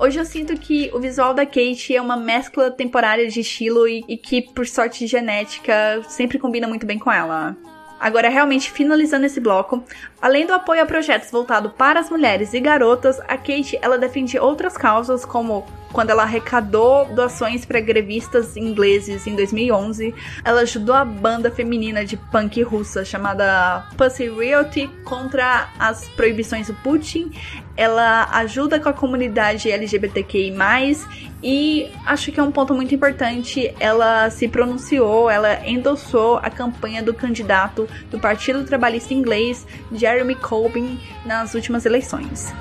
Hoje 0.00 0.18
eu 0.18 0.24
sinto 0.24 0.56
que 0.56 0.90
o 0.92 0.98
visual 0.98 1.32
da 1.32 1.46
Kate 1.46 1.94
é 1.94 2.02
uma 2.02 2.16
mescla 2.16 2.72
temporária 2.72 3.28
de 3.28 3.38
estilo 3.38 3.86
e, 3.86 4.04
e 4.08 4.16
que, 4.16 4.42
por 4.42 4.66
sorte 4.66 5.06
genética, 5.06 6.02
sempre 6.08 6.40
combina 6.40 6.66
muito 6.66 6.84
bem 6.84 6.98
com 6.98 7.12
ela. 7.12 7.56
Agora, 7.98 8.28
realmente 8.28 8.70
finalizando 8.70 9.26
esse 9.26 9.40
bloco, 9.40 9.82
além 10.20 10.46
do 10.46 10.52
apoio 10.52 10.82
a 10.82 10.86
projetos 10.86 11.30
voltados 11.30 11.72
para 11.72 12.00
as 12.00 12.10
mulheres 12.10 12.52
e 12.52 12.60
garotas, 12.60 13.18
a 13.20 13.36
Kate 13.36 13.78
ela 13.80 13.98
defende 13.98 14.38
outras 14.38 14.76
causas 14.76 15.24
como 15.24 15.66
quando 15.96 16.10
ela 16.10 16.24
arrecadou 16.24 17.06
doações 17.06 17.64
para 17.64 17.80
grevistas 17.80 18.54
ingleses 18.54 19.26
em 19.26 19.34
2011. 19.34 20.14
Ela 20.44 20.60
ajudou 20.60 20.94
a 20.94 21.06
banda 21.06 21.50
feminina 21.50 22.04
de 22.04 22.18
punk 22.18 22.60
russa 22.60 23.02
chamada 23.02 23.88
Pussy 23.96 24.28
Riot 24.28 24.90
contra 25.06 25.70
as 25.78 26.06
proibições 26.10 26.66
do 26.66 26.74
Putin. 26.74 27.30
Ela 27.74 28.28
ajuda 28.30 28.78
com 28.78 28.90
a 28.90 28.92
comunidade 28.92 29.70
LGBTQI+, 29.70 30.52
e 31.42 31.90
acho 32.04 32.30
que 32.30 32.38
é 32.38 32.42
um 32.42 32.52
ponto 32.52 32.74
muito 32.74 32.94
importante, 32.94 33.74
ela 33.80 34.28
se 34.28 34.48
pronunciou, 34.48 35.30
ela 35.30 35.66
endossou 35.66 36.36
a 36.42 36.50
campanha 36.50 37.02
do 37.02 37.14
candidato 37.14 37.88
do 38.10 38.18
Partido 38.18 38.64
Trabalhista 38.64 39.14
Inglês, 39.14 39.66
Jeremy 39.92 40.34
Corbyn, 40.34 40.98
nas 41.24 41.54
últimas 41.54 41.86
eleições. 41.86 42.52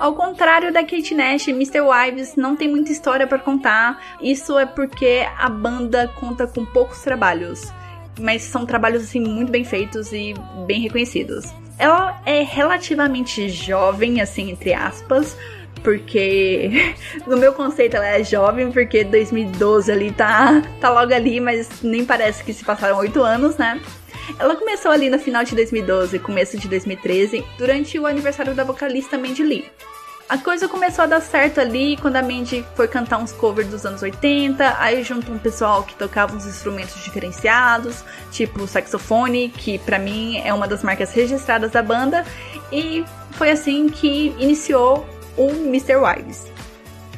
Ao 0.00 0.14
contrário 0.14 0.72
da 0.72 0.80
Kate 0.80 1.14
Nash, 1.14 1.48
Mr. 1.48 1.82
Wives 1.82 2.34
não 2.34 2.56
tem 2.56 2.66
muita 2.66 2.90
história 2.90 3.26
pra 3.26 3.38
contar. 3.38 4.16
Isso 4.22 4.58
é 4.58 4.64
porque 4.64 5.26
a 5.36 5.46
banda 5.50 6.08
conta 6.18 6.46
com 6.46 6.64
poucos 6.64 7.02
trabalhos, 7.02 7.70
mas 8.18 8.40
são 8.40 8.64
trabalhos 8.64 9.02
assim 9.02 9.20
muito 9.20 9.52
bem 9.52 9.62
feitos 9.62 10.10
e 10.10 10.32
bem 10.66 10.80
reconhecidos. 10.80 11.52
Ela 11.78 12.18
é 12.24 12.40
relativamente 12.42 13.50
jovem, 13.50 14.22
assim 14.22 14.50
entre 14.50 14.72
aspas, 14.72 15.36
porque 15.82 16.94
no 17.28 17.36
meu 17.36 17.52
conceito 17.52 17.96
ela 17.96 18.06
é 18.06 18.24
jovem, 18.24 18.72
porque 18.72 19.04
2012 19.04 19.92
ali 19.92 20.12
tá 20.12 20.62
tá 20.80 20.88
logo 20.88 21.12
ali, 21.12 21.40
mas 21.40 21.82
nem 21.82 22.06
parece 22.06 22.42
que 22.42 22.54
se 22.54 22.64
passaram 22.64 22.96
oito 22.96 23.22
anos, 23.22 23.58
né? 23.58 23.78
Ela 24.38 24.56
começou 24.56 24.90
ali 24.90 25.10
no 25.10 25.18
final 25.18 25.44
de 25.44 25.54
2012, 25.54 26.18
começo 26.20 26.56
de 26.56 26.68
2013, 26.68 27.44
durante 27.58 27.98
o 27.98 28.06
aniversário 28.06 28.54
da 28.54 28.64
vocalista 28.64 29.18
Mandy 29.18 29.42
Lee. 29.42 29.70
A 30.30 30.38
coisa 30.38 30.68
começou 30.68 31.02
a 31.02 31.06
dar 31.08 31.20
certo 31.20 31.60
ali 31.60 31.96
quando 31.96 32.14
a 32.14 32.22
Mandy 32.22 32.64
foi 32.76 32.86
cantar 32.86 33.18
uns 33.18 33.32
covers 33.32 33.66
dos 33.66 33.84
anos 33.84 34.00
80, 34.00 34.76
aí 34.78 35.02
juntou 35.02 35.34
um 35.34 35.38
pessoal 35.40 35.82
que 35.82 35.92
tocava 35.96 36.36
uns 36.36 36.46
instrumentos 36.46 37.02
diferenciados, 37.02 38.04
tipo 38.30 38.64
saxofone, 38.68 39.48
que 39.48 39.80
pra 39.80 39.98
mim 39.98 40.40
é 40.44 40.54
uma 40.54 40.68
das 40.68 40.84
marcas 40.84 41.12
registradas 41.12 41.72
da 41.72 41.82
banda, 41.82 42.24
e 42.70 43.04
foi 43.32 43.50
assim 43.50 43.88
que 43.88 44.32
iniciou 44.38 45.04
o 45.36 45.48
Mr. 45.50 45.96
Wives. 45.96 46.46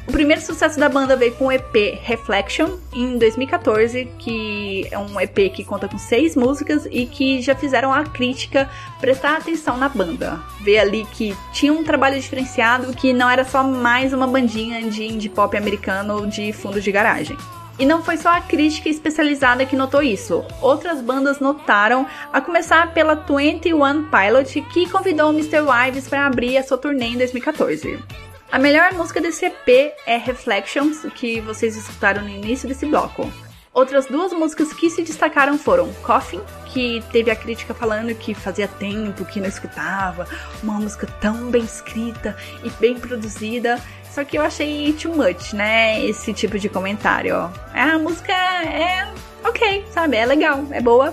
O 0.05 0.11
primeiro 0.11 0.41
sucesso 0.41 0.77
da 0.77 0.89
banda 0.89 1.15
veio 1.15 1.33
com 1.35 1.45
o 1.45 1.51
EP 1.51 1.97
Reflection 2.03 2.77
em 2.91 3.17
2014, 3.17 4.05
que 4.19 4.85
é 4.91 4.99
um 4.99 5.19
EP 5.19 5.53
que 5.53 5.63
conta 5.63 5.87
com 5.87 5.97
seis 5.97 6.35
músicas 6.35 6.85
e 6.91 7.05
que 7.05 7.41
já 7.41 7.55
fizeram 7.55 7.93
a 7.93 8.03
crítica 8.03 8.69
prestar 8.99 9.37
atenção 9.37 9.77
na 9.77 9.87
banda. 9.87 10.41
Ver 10.59 10.79
ali 10.79 11.07
que 11.13 11.35
tinha 11.53 11.71
um 11.71 11.85
trabalho 11.85 12.19
diferenciado, 12.19 12.93
que 12.93 13.13
não 13.13 13.29
era 13.29 13.45
só 13.45 13.63
mais 13.63 14.11
uma 14.11 14.27
bandinha 14.27 14.81
de 14.89 15.05
indie 15.05 15.29
pop 15.29 15.55
americano 15.55 16.27
de 16.27 16.51
fundo 16.51 16.81
de 16.81 16.91
garagem. 16.91 17.37
E 17.79 17.85
não 17.85 18.03
foi 18.03 18.17
só 18.17 18.29
a 18.29 18.41
crítica 18.41 18.89
especializada 18.89 19.65
que 19.65 19.75
notou 19.75 20.03
isso. 20.03 20.43
Outras 20.61 21.01
bandas 21.01 21.39
notaram, 21.39 22.05
a 22.31 22.41
começar 22.41 22.93
pela 22.93 23.15
21 23.15 24.09
Pilot, 24.09 24.61
que 24.73 24.89
convidou 24.89 25.31
o 25.31 25.33
Mr. 25.33 25.61
Wives 25.61 26.09
para 26.09 26.27
abrir 26.27 26.57
a 26.57 26.63
sua 26.63 26.77
turnê 26.77 27.07
em 27.07 27.17
2014. 27.17 27.99
A 28.53 28.59
melhor 28.59 28.93
música 28.93 29.19
desse 29.19 29.47
EP 29.47 29.95
é 30.05 30.15
Reflections, 30.15 31.01
que 31.15 31.41
vocês 31.41 31.75
escutaram 31.75 32.21
no 32.21 32.29
início 32.29 32.67
desse 32.67 32.85
bloco. 32.85 33.27
Outras 33.73 34.05
duas 34.05 34.31
músicas 34.31 34.71
que 34.71 34.91
se 34.91 35.01
destacaram 35.01 35.57
foram 35.57 35.91
Coffin, 36.03 36.39
que 36.67 37.03
teve 37.11 37.31
a 37.31 37.35
crítica 37.35 37.73
falando 37.73 38.13
que 38.13 38.35
fazia 38.35 38.67
tempo 38.67 39.25
que 39.25 39.39
não 39.39 39.47
escutava 39.47 40.27
uma 40.61 40.79
música 40.79 41.07
tão 41.19 41.49
bem 41.49 41.63
escrita 41.63 42.37
e 42.63 42.69
bem 42.79 42.93
produzida. 42.99 43.81
Só 44.11 44.23
que 44.23 44.37
eu 44.37 44.43
achei 44.43 44.93
too 44.93 45.15
much, 45.15 45.53
né? 45.53 46.05
Esse 46.05 46.31
tipo 46.31 46.59
de 46.59 46.69
comentário. 46.69 47.35
A 47.73 47.97
música 47.97 48.33
é 48.33 49.11
ok, 49.43 49.83
sabe? 49.89 50.17
É 50.17 50.27
legal, 50.27 50.63
é 50.69 50.79
boa. 50.79 51.11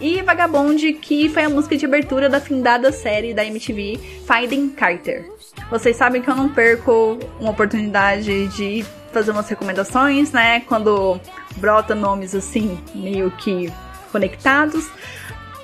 E 0.00 0.22
Vagabond, 0.22 0.92
que 0.94 1.28
foi 1.28 1.44
a 1.44 1.48
música 1.50 1.76
de 1.76 1.84
abertura 1.84 2.28
da 2.28 2.40
findada 2.40 2.90
série 2.90 3.34
da 3.34 3.44
MTV 3.44 4.00
Finding 4.26 4.70
Carter. 4.70 5.30
Vocês 5.70 5.94
sabem 5.96 6.22
que 6.22 6.30
eu 6.30 6.34
não 6.34 6.48
perco 6.48 7.18
uma 7.38 7.50
oportunidade 7.50 8.48
de 8.48 8.84
fazer 9.12 9.30
umas 9.30 9.48
recomendações, 9.48 10.32
né? 10.32 10.60
Quando 10.60 11.20
brota 11.56 11.94
nomes 11.94 12.34
assim, 12.34 12.78
meio 12.94 13.30
que 13.32 13.70
conectados. 14.10 14.88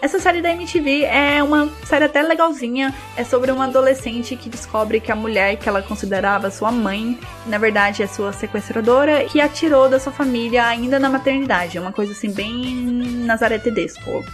Essa 0.07 0.21
série 0.21 0.41
da 0.41 0.53
MTV 0.53 1.03
é 1.03 1.43
uma 1.43 1.69
série 1.85 2.05
até 2.05 2.23
legalzinha. 2.23 2.95
É 3.17 3.25
sobre 3.25 3.51
uma 3.51 3.65
adolescente 3.65 4.37
que 4.37 4.49
descobre 4.49 5.01
que 5.01 5.11
a 5.11 5.17
mulher 5.17 5.57
que 5.57 5.69
ela 5.69 5.83
considerava 5.83 6.49
sua 6.49 6.71
mãe, 6.71 7.19
na 7.45 7.59
verdade 7.59 8.05
é 8.05 8.07
sua 8.07 8.33
sequestradora, 8.33 9.25
que 9.25 9.41
atirou 9.41 9.89
da 9.89 9.99
sua 9.99 10.13
família 10.13 10.65
ainda 10.65 11.01
na 11.01 11.11
maternidade. 11.11 11.77
É 11.77 11.81
uma 11.81 11.91
coisa 11.91 12.13
assim 12.13 12.31
bem 12.31 12.73
Nazaré 13.27 13.59
Tedesco. 13.59 14.25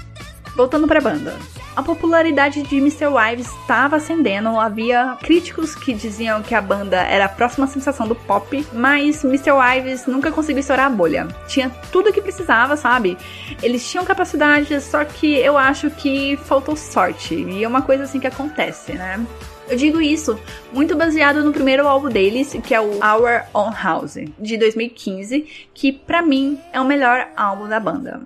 Voltando 0.54 0.86
pra 0.86 1.00
banda. 1.00 1.36
A 1.74 1.82
popularidade 1.82 2.62
de 2.62 2.76
Mr. 2.76 3.06
Wives 3.06 3.46
estava 3.46 3.96
ascendendo, 3.96 4.60
havia 4.60 5.16
críticos 5.22 5.74
que 5.74 5.94
diziam 5.94 6.42
que 6.42 6.54
a 6.54 6.60
banda 6.60 6.98
era 6.98 7.24
a 7.24 7.28
próxima 7.30 7.66
sensação 7.66 8.06
do 8.06 8.14
pop, 8.14 8.66
mas 8.74 9.24
Mr. 9.24 9.52
Wives 9.52 10.06
nunca 10.06 10.30
conseguiu 10.30 10.60
estourar 10.60 10.86
a 10.86 10.90
bolha. 10.90 11.26
Tinha 11.48 11.70
tudo 11.90 12.10
o 12.10 12.12
que 12.12 12.20
precisava, 12.20 12.76
sabe? 12.76 13.16
Eles 13.62 13.90
tinham 13.90 14.04
capacidade, 14.04 14.78
só 14.82 15.02
que 15.02 15.34
eu 15.34 15.56
acho 15.56 15.90
que 15.90 16.36
faltou 16.44 16.76
sorte, 16.76 17.34
e 17.34 17.64
é 17.64 17.68
uma 17.68 17.80
coisa 17.80 18.04
assim 18.04 18.20
que 18.20 18.26
acontece, 18.26 18.92
né? 18.92 19.24
Eu 19.66 19.76
digo 19.78 19.98
isso 20.02 20.38
muito 20.74 20.94
baseado 20.94 21.42
no 21.42 21.52
primeiro 21.52 21.88
álbum 21.88 22.10
deles, 22.10 22.54
que 22.62 22.74
é 22.74 22.80
o 22.80 22.96
Our 22.96 23.44
Own 23.54 23.72
House, 23.72 24.18
de 24.38 24.58
2015, 24.58 25.68
que 25.72 25.90
pra 25.90 26.20
mim 26.20 26.58
é 26.70 26.78
o 26.78 26.84
melhor 26.84 27.28
álbum 27.34 27.66
da 27.66 27.80
banda. 27.80 28.20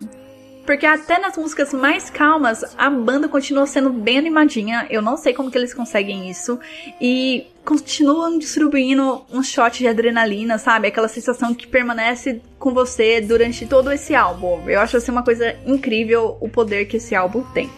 Porque 0.67 0.85
até 0.85 1.19
nas 1.19 1.37
músicas 1.37 1.73
mais 1.73 2.11
calmas, 2.11 2.65
a 2.77 2.91
banda 2.91 3.29
continua 3.29 3.67
sendo 3.67 3.91
bem 3.91 4.19
animadinha. 4.19 4.87
Eu 4.91 5.01
não 5.01 5.17
sei 5.17 5.33
como 5.33 5.51
que 5.51 5.57
eles 5.57 5.73
conseguem 5.73 6.29
isso. 6.29 6.59
E 7.01 7.47
continuam 7.65 8.39
distribuindo 8.39 9.25
um 9.33 9.43
shot 9.43 9.79
de 9.79 9.89
adrenalina, 9.89 10.59
sabe? 10.59 10.89
Aquela 10.89 11.09
sensação 11.09 11.55
que 11.55 11.67
permanece 11.67 12.43
com 12.59 12.75
você 12.75 13.21
durante 13.21 13.67
todo 13.67 13.91
esse 13.93 14.15
álbum. 14.15 14.69
Eu 14.69 14.81
acho 14.81 14.97
assim 14.97 15.13
uma 15.13 15.23
coisa 15.23 15.57
incrível 15.65 16.37
o 16.41 16.49
poder 16.49 16.87
que 16.87 16.97
esse 16.97 17.15
álbum 17.15 17.43
tem. 17.55 17.71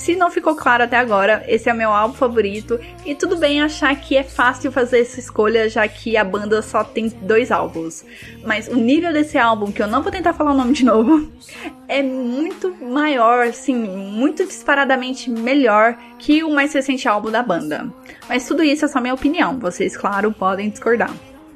Se 0.00 0.16
não 0.16 0.30
ficou 0.30 0.56
claro 0.56 0.84
até 0.84 0.96
agora, 0.96 1.44
esse 1.46 1.68
é 1.68 1.74
o 1.74 1.76
meu 1.76 1.90
álbum 1.90 2.14
favorito. 2.14 2.80
E 3.04 3.14
tudo 3.14 3.36
bem 3.36 3.60
achar 3.60 3.94
que 3.94 4.16
é 4.16 4.22
fácil 4.22 4.72
fazer 4.72 5.00
essa 5.00 5.20
escolha, 5.20 5.68
já 5.68 5.86
que 5.86 6.16
a 6.16 6.24
banda 6.24 6.62
só 6.62 6.82
tem 6.82 7.08
dois 7.20 7.52
álbuns. 7.52 8.02
Mas 8.42 8.66
o 8.66 8.76
nível 8.76 9.12
desse 9.12 9.36
álbum, 9.36 9.70
que 9.70 9.82
eu 9.82 9.86
não 9.86 10.02
vou 10.02 10.10
tentar 10.10 10.32
falar 10.32 10.52
o 10.52 10.56
nome 10.56 10.72
de 10.72 10.86
novo, 10.86 11.30
é 11.86 12.02
muito 12.02 12.74
maior, 12.82 13.46
assim, 13.46 13.74
muito 13.74 14.46
disparadamente 14.46 15.28
melhor 15.28 15.94
que 16.18 16.42
o 16.42 16.50
mais 16.50 16.72
recente 16.72 17.06
álbum 17.06 17.30
da 17.30 17.42
banda. 17.42 17.92
Mas 18.26 18.48
tudo 18.48 18.62
isso 18.62 18.86
é 18.86 18.88
só 18.88 19.02
minha 19.02 19.12
opinião, 19.12 19.58
vocês, 19.58 19.98
claro, 19.98 20.32
podem 20.32 20.70
discordar. 20.70 21.12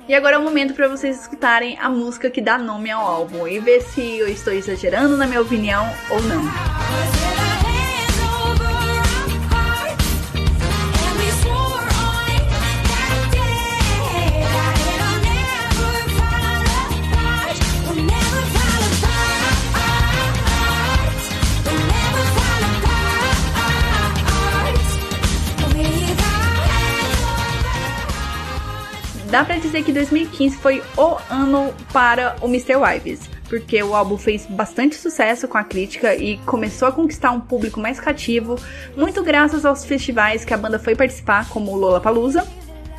E 0.06 0.14
agora 0.14 0.36
é 0.36 0.38
o 0.38 0.42
momento 0.42 0.74
para 0.74 0.86
vocês 0.86 1.18
escutarem 1.18 1.78
a 1.80 1.88
música 1.88 2.28
que 2.28 2.42
dá 2.42 2.58
nome 2.58 2.90
ao 2.90 3.06
álbum 3.06 3.48
e 3.48 3.58
ver 3.58 3.80
se 3.80 4.18
eu 4.18 4.28
estou 4.28 4.52
exagerando 4.52 5.16
na 5.16 5.26
minha 5.26 5.40
opinião 5.40 5.90
ou 6.10 6.20
não. 6.24 7.33
Dá 29.34 29.44
pra 29.44 29.56
dizer 29.56 29.82
que 29.82 29.90
2015 29.90 30.58
foi 30.58 30.80
o 30.96 31.16
ano 31.28 31.74
para 31.92 32.36
o 32.40 32.46
Mr. 32.46 32.76
Wives, 32.76 33.28
porque 33.48 33.82
o 33.82 33.92
álbum 33.92 34.16
fez 34.16 34.46
bastante 34.46 34.94
sucesso 34.94 35.48
com 35.48 35.58
a 35.58 35.64
crítica 35.64 36.14
e 36.14 36.36
começou 36.46 36.86
a 36.86 36.92
conquistar 36.92 37.32
um 37.32 37.40
público 37.40 37.80
mais 37.80 37.98
cativo, 37.98 38.54
muito 38.96 39.24
graças 39.24 39.64
aos 39.64 39.84
festivais 39.84 40.44
que 40.44 40.54
a 40.54 40.56
banda 40.56 40.78
foi 40.78 40.94
participar, 40.94 41.48
como 41.48 41.72
o 41.72 41.74
Lollapalooza. 41.74 42.46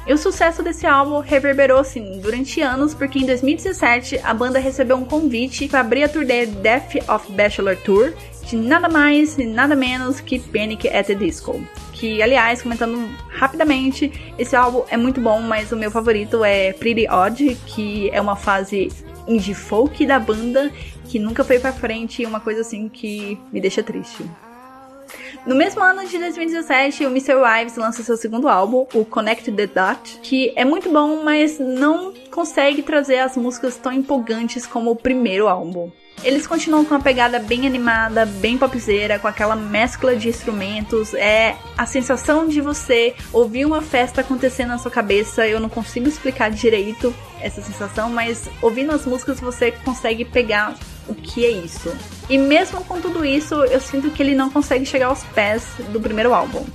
E 0.06 0.13
o 0.13 0.17
sucesso 0.17 0.62
desse 0.62 0.86
álbum 0.86 1.19
reverberou 1.19 1.80
assim 1.80 2.19
durante 2.19 2.60
anos, 2.60 2.93
porque 2.93 3.17
em 3.17 3.26
2017 3.26 4.19
a 4.21 4.34
banda 4.34 4.60
recebeu 4.60 4.98
um 4.98 5.06
convite 5.06 5.69
para 5.69 5.80
abrir 5.80 6.04
a 6.04 6.10
turnê 6.10 6.48
Death 6.48 7.10
of 7.10 7.32
Bachelor 7.32 7.78
Tour 7.78 8.12
de 8.46 8.56
nada 8.56 8.88
mais 8.88 9.38
e 9.38 9.46
nada 9.46 9.76
menos 9.76 10.20
que 10.20 10.40
Panic 10.40 10.88
at 10.88 11.08
the 11.08 11.16
Disco. 11.16 11.64
Que, 11.92 12.22
aliás, 12.22 12.62
comentando 12.62 13.10
rapidamente, 13.30 14.12
esse 14.38 14.56
álbum 14.56 14.84
é 14.90 14.98
muito 14.98 15.20
bom, 15.22 15.42
mas 15.42 15.72
o 15.72 15.76
meu 15.76 15.90
favorito 15.90 16.44
é 16.44 16.74
Pretty 16.74 17.08
Odd, 17.10 17.56
que 17.66 18.10
é 18.12 18.20
uma 18.20 18.36
fase 18.36 18.90
indie 19.28 19.56
folk 19.56 20.06
da 20.06 20.20
banda 20.20 20.72
que 21.06 21.18
nunca 21.20 21.44
foi 21.44 21.60
pra 21.60 21.72
frente 21.72 22.22
e 22.22 22.26
uma 22.26 22.40
coisa 22.40 22.62
assim 22.62 22.90
que 22.90 23.40
me 23.52 23.62
deixa 23.62 23.82
triste. 23.82 24.24
No 25.46 25.56
mesmo 25.56 25.82
ano 25.82 26.06
de 26.06 26.18
2017, 26.18 27.06
o 27.06 27.10
Mr. 27.10 27.36
Wives 27.36 27.76
lança 27.76 28.04
seu 28.04 28.18
segundo 28.18 28.48
álbum, 28.48 28.88
o 28.94 29.06
Connect 29.06 29.52
the 29.52 29.68
Dot, 29.68 30.20
que 30.22 30.52
é 30.56 30.65
muito 30.65 30.91
bom, 30.91 31.24
mas 31.24 31.60
não 31.60 32.13
consegue 32.32 32.82
trazer 32.82 33.20
as 33.20 33.38
músicas 33.38 33.78
tão 33.78 33.91
empolgantes 33.91 34.65
como 34.65 34.91
o 34.91 34.96
primeiro 34.96 35.48
álbum. 35.48 35.91
Eles 36.24 36.48
continuam 36.48 36.84
com 36.84 36.96
uma 36.96 37.04
pegada 37.04 37.38
bem 37.38 37.68
animada, 37.68 38.26
bem 38.26 38.58
popzeira, 38.58 39.20
com 39.20 39.28
aquela 39.28 39.56
mescla 39.56 40.15
de 40.15 40.30
instrumentos. 40.30 41.13
É 41.13 41.56
a 41.78 41.86
sensação 41.86 42.48
de 42.48 42.62
você 42.62 43.13
ouvir 43.32 43.65
uma 43.65 43.82
festa 43.82 44.22
acontecendo 44.22 44.70
na 44.70 44.78
sua 44.78 44.89
cabeça. 44.89 45.48
Eu 45.48 45.60
não 45.60 45.70
consigo 45.70 46.08
explicar 46.08 46.50
direito 46.50 47.13
essa 47.39 47.62
sensação, 47.62 48.10
mas 48.10 48.50
ouvindo 48.62 48.91
as 48.91 49.06
músicas 49.06 49.39
você 49.39 49.72
consegue 49.72 50.26
pegar 50.26 50.76
o 51.08 51.15
que 51.15 51.46
é 51.46 51.52
isso. 51.52 51.96
E 52.30 52.38
mesmo 52.38 52.84
com 52.84 53.00
tudo 53.00 53.26
isso, 53.26 53.56
eu 53.65 53.80
sinto 53.80 54.10
que 54.12 54.22
ele 54.22 54.36
não 54.36 54.50
consegue 54.50 54.86
chegar 54.86 55.08
aos 55.08 55.24
pés 55.24 55.65
do 55.89 56.00
primeiro 56.00 56.34
álbum. 56.34 56.65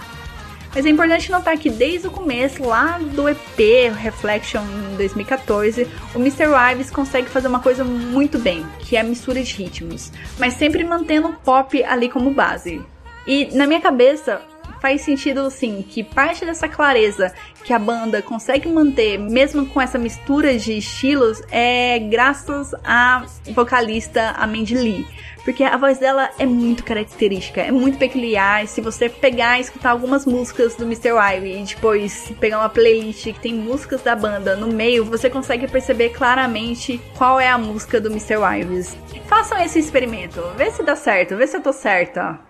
Mas 0.75 0.87
é 0.87 0.89
importante 0.89 1.31
notar 1.33 1.59
que 1.59 1.69
desde 1.69 2.07
o 2.07 2.11
começo, 2.11 2.63
lá 2.63 2.99
do 2.99 3.29
EP 3.29 3.93
Reflection 4.01 4.63
em 4.93 4.97
2014, 4.97 5.87
o 6.15 6.19
Mr. 6.19 6.47
Wives 6.47 6.91
consegue 6.91 7.29
fazer 7.29 7.49
uma 7.49 7.59
coisa 7.59 7.83
muito 7.83 8.39
bem, 8.39 8.65
que 8.79 8.97
é 8.97 9.01
a 9.01 9.05
mistura 9.05 9.43
de 9.43 9.53
ritmos, 9.53 10.13
mas 10.39 10.55
sempre 10.55 10.85
mantendo 10.85 11.29
o 11.29 11.33
pop 11.33 11.83
ali 11.83 12.09
como 12.09 12.33
base. 12.33 12.81
E 13.27 13.47
na 13.53 13.67
minha 13.67 13.81
cabeça, 13.81 14.41
faz 14.81 15.03
sentido 15.03 15.51
sim 15.51 15.85
que 15.89 16.03
parte 16.03 16.45
dessa 16.45 16.69
clareza 16.69 17.33
que 17.65 17.73
a 17.73 17.79
banda 17.79 18.23
consegue 18.23 18.69
manter, 18.69 19.19
mesmo 19.19 19.67
com 19.67 19.81
essa 19.81 19.99
mistura 19.99 20.57
de 20.57 20.79
estilos, 20.79 21.43
é 21.51 21.99
graças 21.99 22.75
à 22.85 23.25
vocalista 23.53 24.35
Mandy 24.47 24.75
Lee. 24.75 25.07
Porque 25.45 25.65
a 25.65 25.77
voz 25.77 25.99
dela 25.99 26.31
é 26.39 26.45
muito 26.45 26.85
característica, 26.85 27.61
é 27.61 27.71
muito 27.71 27.99
peculiar. 27.99 28.67
Se 28.67 28.81
você 28.81 29.09
pegar 29.09 29.59
e 29.59 29.63
escutar 29.63 29.91
algumas 29.91 30.27
músicas 30.27 30.75
do 30.77 30.85
Mr. 30.85 31.13
Ivy 31.37 31.63
e 31.63 31.65
depois 31.65 32.33
pegar 32.39 32.59
uma 32.59 32.69
playlist 32.69 33.25
que 33.25 33.41
tem 33.41 33.55
músicas 33.55 34.03
da 34.03 34.15
banda 34.15 34.55
no 34.55 34.69
meio, 34.69 35.05
você 35.05 35.31
consegue 35.31 35.67
perceber 35.67 36.11
claramente 36.11 37.01
qual 37.17 37.41
é 37.41 37.49
a 37.49 37.57
música 37.57 38.01
do 38.01 38.11
Mr. 38.11 38.37
Ives. 38.61 38.97
Façam 39.27 39.59
esse 39.63 39.79
experimento, 39.79 40.43
vê 40.57 40.71
se 40.71 40.83
dá 40.83 40.95
certo, 40.95 41.37
vê 41.37 41.47
se 41.47 41.57
eu 41.57 41.63
tô 41.63 41.73
certa. 41.73 42.50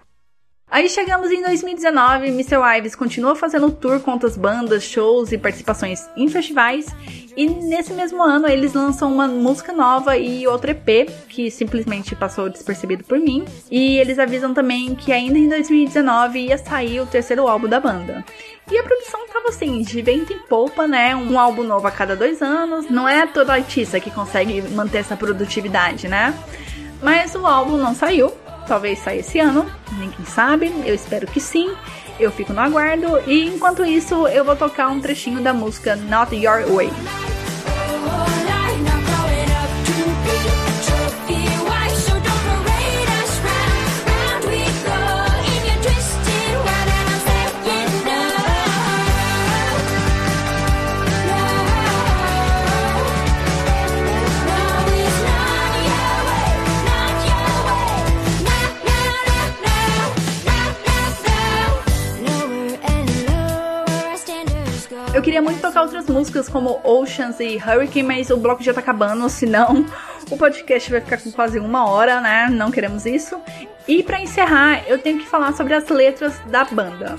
Aí 0.71 0.89
chegamos 0.89 1.33
em 1.33 1.43
2019, 1.43 2.29
Mr. 2.29 2.59
Wives 2.59 2.95
continua 2.95 3.35
fazendo 3.35 3.73
tour 3.73 3.99
com 3.99 4.13
outras 4.13 4.37
bandas, 4.37 4.85
shows 4.85 5.33
e 5.33 5.39
participações 5.39 6.09
em 6.17 6.29
festivais. 6.29 6.87
E 7.37 7.49
nesse 7.49 7.93
mesmo 7.93 8.23
ano 8.23 8.47
eles 8.47 8.73
lançam 8.73 9.13
uma 9.13 9.27
música 9.27 9.73
nova 9.73 10.17
e 10.17 10.47
outro 10.47 10.71
EP 10.71 11.11
que 11.29 11.51
simplesmente 11.51 12.15
passou 12.15 12.49
despercebido 12.49 13.03
por 13.03 13.19
mim. 13.19 13.45
E 13.69 13.99
eles 13.99 14.21
avisam 14.21 14.55
também 14.55 14.95
que 14.95 15.11
ainda 15.11 15.37
em 15.37 15.49
2019 15.49 16.39
ia 16.39 16.57
sair 16.57 17.01
o 17.01 17.07
terceiro 17.07 17.49
álbum 17.49 17.67
da 17.67 17.81
banda. 17.81 18.25
E 18.71 18.79
a 18.79 18.83
produção 18.85 19.27
tava 19.27 19.49
assim, 19.49 19.83
de 19.83 20.01
vento 20.01 20.33
em 20.33 20.39
polpa, 20.39 20.87
né? 20.87 21.17
Um 21.17 21.37
álbum 21.37 21.65
novo 21.65 21.89
a 21.89 21.91
cada 21.91 22.15
dois 22.15 22.41
anos. 22.41 22.89
Não 22.89 23.09
é 23.09 23.27
todo 23.27 23.51
artista 23.51 23.99
que 23.99 24.13
consegue 24.13 24.63
manter 24.63 24.99
essa 24.99 25.17
produtividade, 25.17 26.07
né? 26.07 26.33
Mas 27.03 27.35
o 27.35 27.45
álbum 27.45 27.77
não 27.77 27.95
saiu, 27.95 28.33
talvez 28.71 29.01
saia 29.01 29.19
esse 29.19 29.41
ano, 29.41 29.69
ninguém 29.99 30.25
sabe, 30.25 30.73
eu 30.87 30.95
espero 30.95 31.27
que 31.27 31.41
sim. 31.41 31.75
Eu 32.21 32.31
fico 32.31 32.53
no 32.53 32.61
aguardo 32.61 33.21
e 33.27 33.49
enquanto 33.49 33.85
isso 33.85 34.29
eu 34.29 34.45
vou 34.45 34.55
tocar 34.55 34.89
um 34.89 35.01
trechinho 35.01 35.43
da 35.43 35.53
música 35.53 35.97
Not 35.97 36.37
Your 36.37 36.65
Way. 36.73 36.89
Outras 65.83 66.07
músicas 66.07 66.49
como 66.49 66.81
Oceans 66.85 67.40
e 67.40 67.57
Hurricane, 67.57 68.03
mas 68.03 68.31
o 68.31 68.37
bloco 68.37 68.62
já 68.62 68.73
tá 68.73 68.81
acabando, 68.81 69.29
senão 69.31 69.85
o 70.31 70.37
podcast 70.37 70.90
vai 70.90 71.01
ficar 71.01 71.19
com 71.19 71.31
quase 71.33 71.59
uma 71.59 71.88
hora, 71.88 72.21
né? 72.21 72.49
Não 72.51 72.71
queremos 72.71 73.07
isso. 73.07 73.40
E 73.88 74.03
para 74.03 74.21
encerrar, 74.21 74.85
eu 74.87 74.99
tenho 74.99 75.19
que 75.19 75.27
falar 75.27 75.53
sobre 75.53 75.75
as 75.75 75.88
letras 75.88 76.38
da 76.47 76.64
banda. 76.64 77.16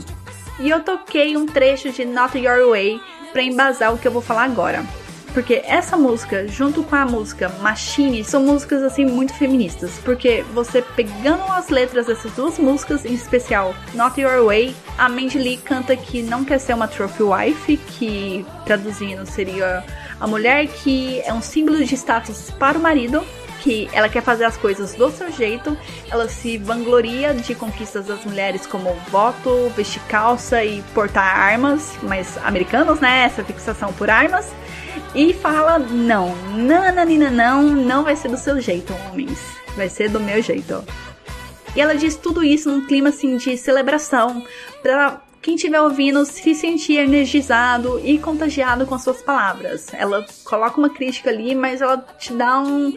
E 0.59 0.69
eu 0.69 0.81
toquei 0.81 1.35
um 1.35 1.45
trecho 1.45 1.91
de 1.91 2.05
Not 2.05 2.37
Your 2.37 2.69
Way 2.69 3.01
para 3.31 3.41
embasar 3.41 3.93
o 3.93 3.97
que 3.97 4.07
eu 4.07 4.11
vou 4.11 4.21
falar 4.21 4.43
agora. 4.43 4.85
Porque 5.33 5.61
essa 5.65 5.95
música, 5.95 6.47
junto 6.47 6.83
com 6.83 6.95
a 6.95 7.05
música 7.05 7.49
Machine, 7.61 8.23
são 8.23 8.43
músicas 8.43 8.83
assim 8.83 9.05
muito 9.05 9.33
feministas. 9.33 9.99
Porque 10.03 10.43
você 10.53 10.81
pegando 10.81 11.43
as 11.51 11.69
letras 11.69 12.07
dessas 12.07 12.31
duas 12.33 12.59
músicas, 12.59 13.05
em 13.05 13.13
especial 13.13 13.73
Not 13.93 14.19
Your 14.19 14.45
Way, 14.45 14.75
a 14.97 15.07
Mandy 15.07 15.37
Lee 15.37 15.57
canta 15.57 15.95
que 15.95 16.21
não 16.21 16.43
quer 16.43 16.59
ser 16.59 16.73
uma 16.73 16.87
trophy 16.87 17.23
wife, 17.23 17.77
que 17.77 18.45
traduzindo 18.65 19.25
seria 19.25 19.83
a 20.19 20.27
mulher 20.27 20.67
que 20.67 21.19
é 21.21 21.33
um 21.33 21.41
símbolo 21.41 21.83
de 21.83 21.95
status 21.95 22.51
para 22.51 22.77
o 22.77 22.81
marido, 22.81 23.25
que 23.61 23.87
ela 23.93 24.09
quer 24.09 24.21
fazer 24.21 24.43
as 24.43 24.57
coisas 24.57 24.93
do 24.95 25.09
seu 25.11 25.31
jeito, 25.31 25.77
ela 26.09 26.27
se 26.27 26.57
vangloria 26.57 27.33
de 27.33 27.55
conquistas 27.55 28.07
das 28.07 28.25
mulheres 28.25 28.65
como 28.65 28.93
voto, 29.09 29.71
vestir 29.75 30.01
calça 30.09 30.63
e 30.63 30.81
portar 30.93 31.23
armas, 31.23 31.97
mas 32.03 32.37
americanos, 32.43 32.99
né? 32.99 33.23
Essa 33.23 33.43
fixação 33.43 33.93
por 33.93 34.09
armas 34.09 34.47
e 35.15 35.33
fala: 35.33 35.79
não, 35.79 36.35
nananina, 36.55 37.29
não, 37.29 37.63
não 37.63 38.03
vai 38.03 38.15
ser 38.15 38.29
do 38.29 38.37
seu 38.37 38.59
jeito, 38.59 38.93
homens, 39.09 39.39
vai 39.75 39.89
ser 39.89 40.09
do 40.09 40.19
meu 40.19 40.41
jeito. 40.41 40.83
E 41.75 41.79
ela 41.79 41.95
diz 41.95 42.15
tudo 42.15 42.43
isso 42.43 42.69
num 42.69 42.85
clima 42.85 43.09
assim 43.09 43.37
de 43.37 43.55
celebração, 43.57 44.43
pra 44.81 45.21
quem 45.41 45.55
estiver 45.55 45.81
ouvindo 45.81 46.23
se 46.25 46.53
sentir 46.53 46.97
energizado 46.97 47.99
e 48.03 48.19
contagiado 48.19 48.85
com 48.85 48.97
suas 48.99 49.21
palavras. 49.21 49.87
Ela 49.93 50.25
coloca 50.43 50.77
uma 50.77 50.89
crítica 50.89 51.29
ali, 51.29 51.55
mas 51.55 51.81
ela 51.81 51.97
te 52.19 52.33
dá 52.33 52.59
um, 52.59 52.93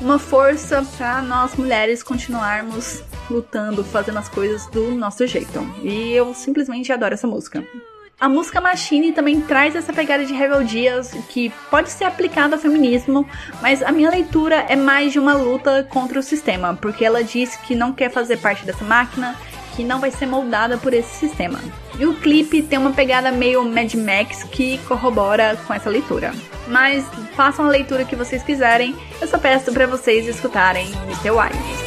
uma 0.00 0.18
força 0.18 0.86
para 0.96 1.22
nós 1.22 1.54
mulheres 1.56 2.02
continuarmos 2.02 3.02
lutando, 3.30 3.82
fazendo 3.82 4.18
as 4.18 4.28
coisas 4.28 4.66
do 4.66 4.92
nosso 4.92 5.26
jeito. 5.26 5.60
E 5.82 6.12
eu 6.12 6.34
simplesmente 6.34 6.92
adoro 6.92 7.14
essa 7.14 7.26
música. 7.26 7.66
A 8.18 8.30
música 8.30 8.62
Machine 8.62 9.12
também 9.12 9.42
traz 9.42 9.76
essa 9.76 9.92
pegada 9.92 10.24
de 10.24 10.32
rebeldias 10.32 11.10
que 11.28 11.50
pode 11.70 11.90
ser 11.90 12.04
aplicada 12.04 12.56
ao 12.56 12.60
feminismo, 12.60 13.28
mas 13.60 13.82
a 13.82 13.92
minha 13.92 14.08
leitura 14.08 14.64
é 14.70 14.74
mais 14.74 15.12
de 15.12 15.18
uma 15.18 15.34
luta 15.34 15.86
contra 15.90 16.18
o 16.18 16.22
sistema, 16.22 16.72
porque 16.74 17.04
ela 17.04 17.22
diz 17.22 17.56
que 17.56 17.74
não 17.74 17.92
quer 17.92 18.10
fazer 18.10 18.38
parte 18.38 18.64
dessa 18.64 18.84
máquina, 18.84 19.36
que 19.76 19.84
não 19.84 20.00
vai 20.00 20.10
ser 20.10 20.26
moldada 20.26 20.78
por 20.78 20.94
esse 20.94 21.14
sistema. 21.14 21.60
E 21.98 22.06
o 22.06 22.14
clipe 22.14 22.62
tem 22.62 22.78
uma 22.78 22.92
pegada 22.92 23.30
meio 23.30 23.62
Mad 23.64 23.94
Max 23.94 24.42
que 24.44 24.78
corrobora 24.88 25.56
com 25.66 25.74
essa 25.74 25.90
leitura. 25.90 26.32
Mas 26.66 27.04
façam 27.36 27.66
a 27.66 27.68
leitura 27.68 28.04
que 28.04 28.16
vocês 28.16 28.42
quiserem, 28.42 28.96
eu 29.20 29.28
só 29.28 29.38
peço 29.38 29.72
para 29.72 29.86
vocês 29.86 30.26
escutarem 30.26 30.90
Mr. 31.06 31.30
White. 31.30 31.85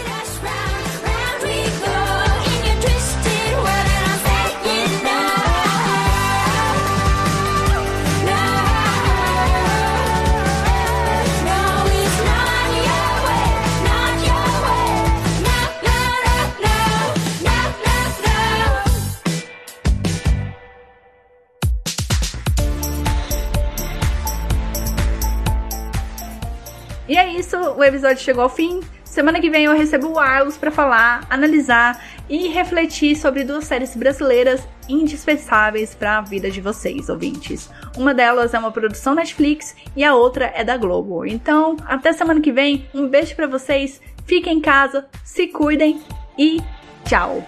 O 27.79 27.83
episódio 27.83 28.21
chegou 28.21 28.43
ao 28.43 28.49
fim. 28.49 28.81
Semana 29.03 29.39
que 29.39 29.49
vem 29.49 29.65
eu 29.65 29.75
recebo 29.75 30.09
o 30.09 30.19
Arlos 30.19 30.57
para 30.57 30.69
falar, 30.69 31.25
analisar 31.29 32.03
e 32.29 32.49
refletir 32.49 33.15
sobre 33.15 33.43
duas 33.43 33.65
séries 33.65 33.95
brasileiras 33.95 34.67
indispensáveis 34.87 35.95
para 35.95 36.17
a 36.17 36.21
vida 36.21 36.51
de 36.51 36.61
vocês, 36.61 37.09
ouvintes. 37.09 37.69
Uma 37.97 38.13
delas 38.13 38.53
é 38.53 38.59
uma 38.59 38.71
produção 38.71 39.15
Netflix 39.15 39.75
e 39.95 40.03
a 40.03 40.13
outra 40.13 40.51
é 40.53 40.63
da 40.63 40.77
Globo. 40.77 41.25
Então, 41.25 41.77
até 41.85 42.13
semana 42.13 42.41
que 42.41 42.51
vem. 42.51 42.85
Um 42.93 43.07
beijo 43.07 43.35
para 43.35 43.47
vocês. 43.47 44.01
Fiquem 44.25 44.57
em 44.57 44.61
casa, 44.61 45.07
se 45.23 45.47
cuidem 45.47 46.01
e 46.37 46.61
tchau. 47.05 47.43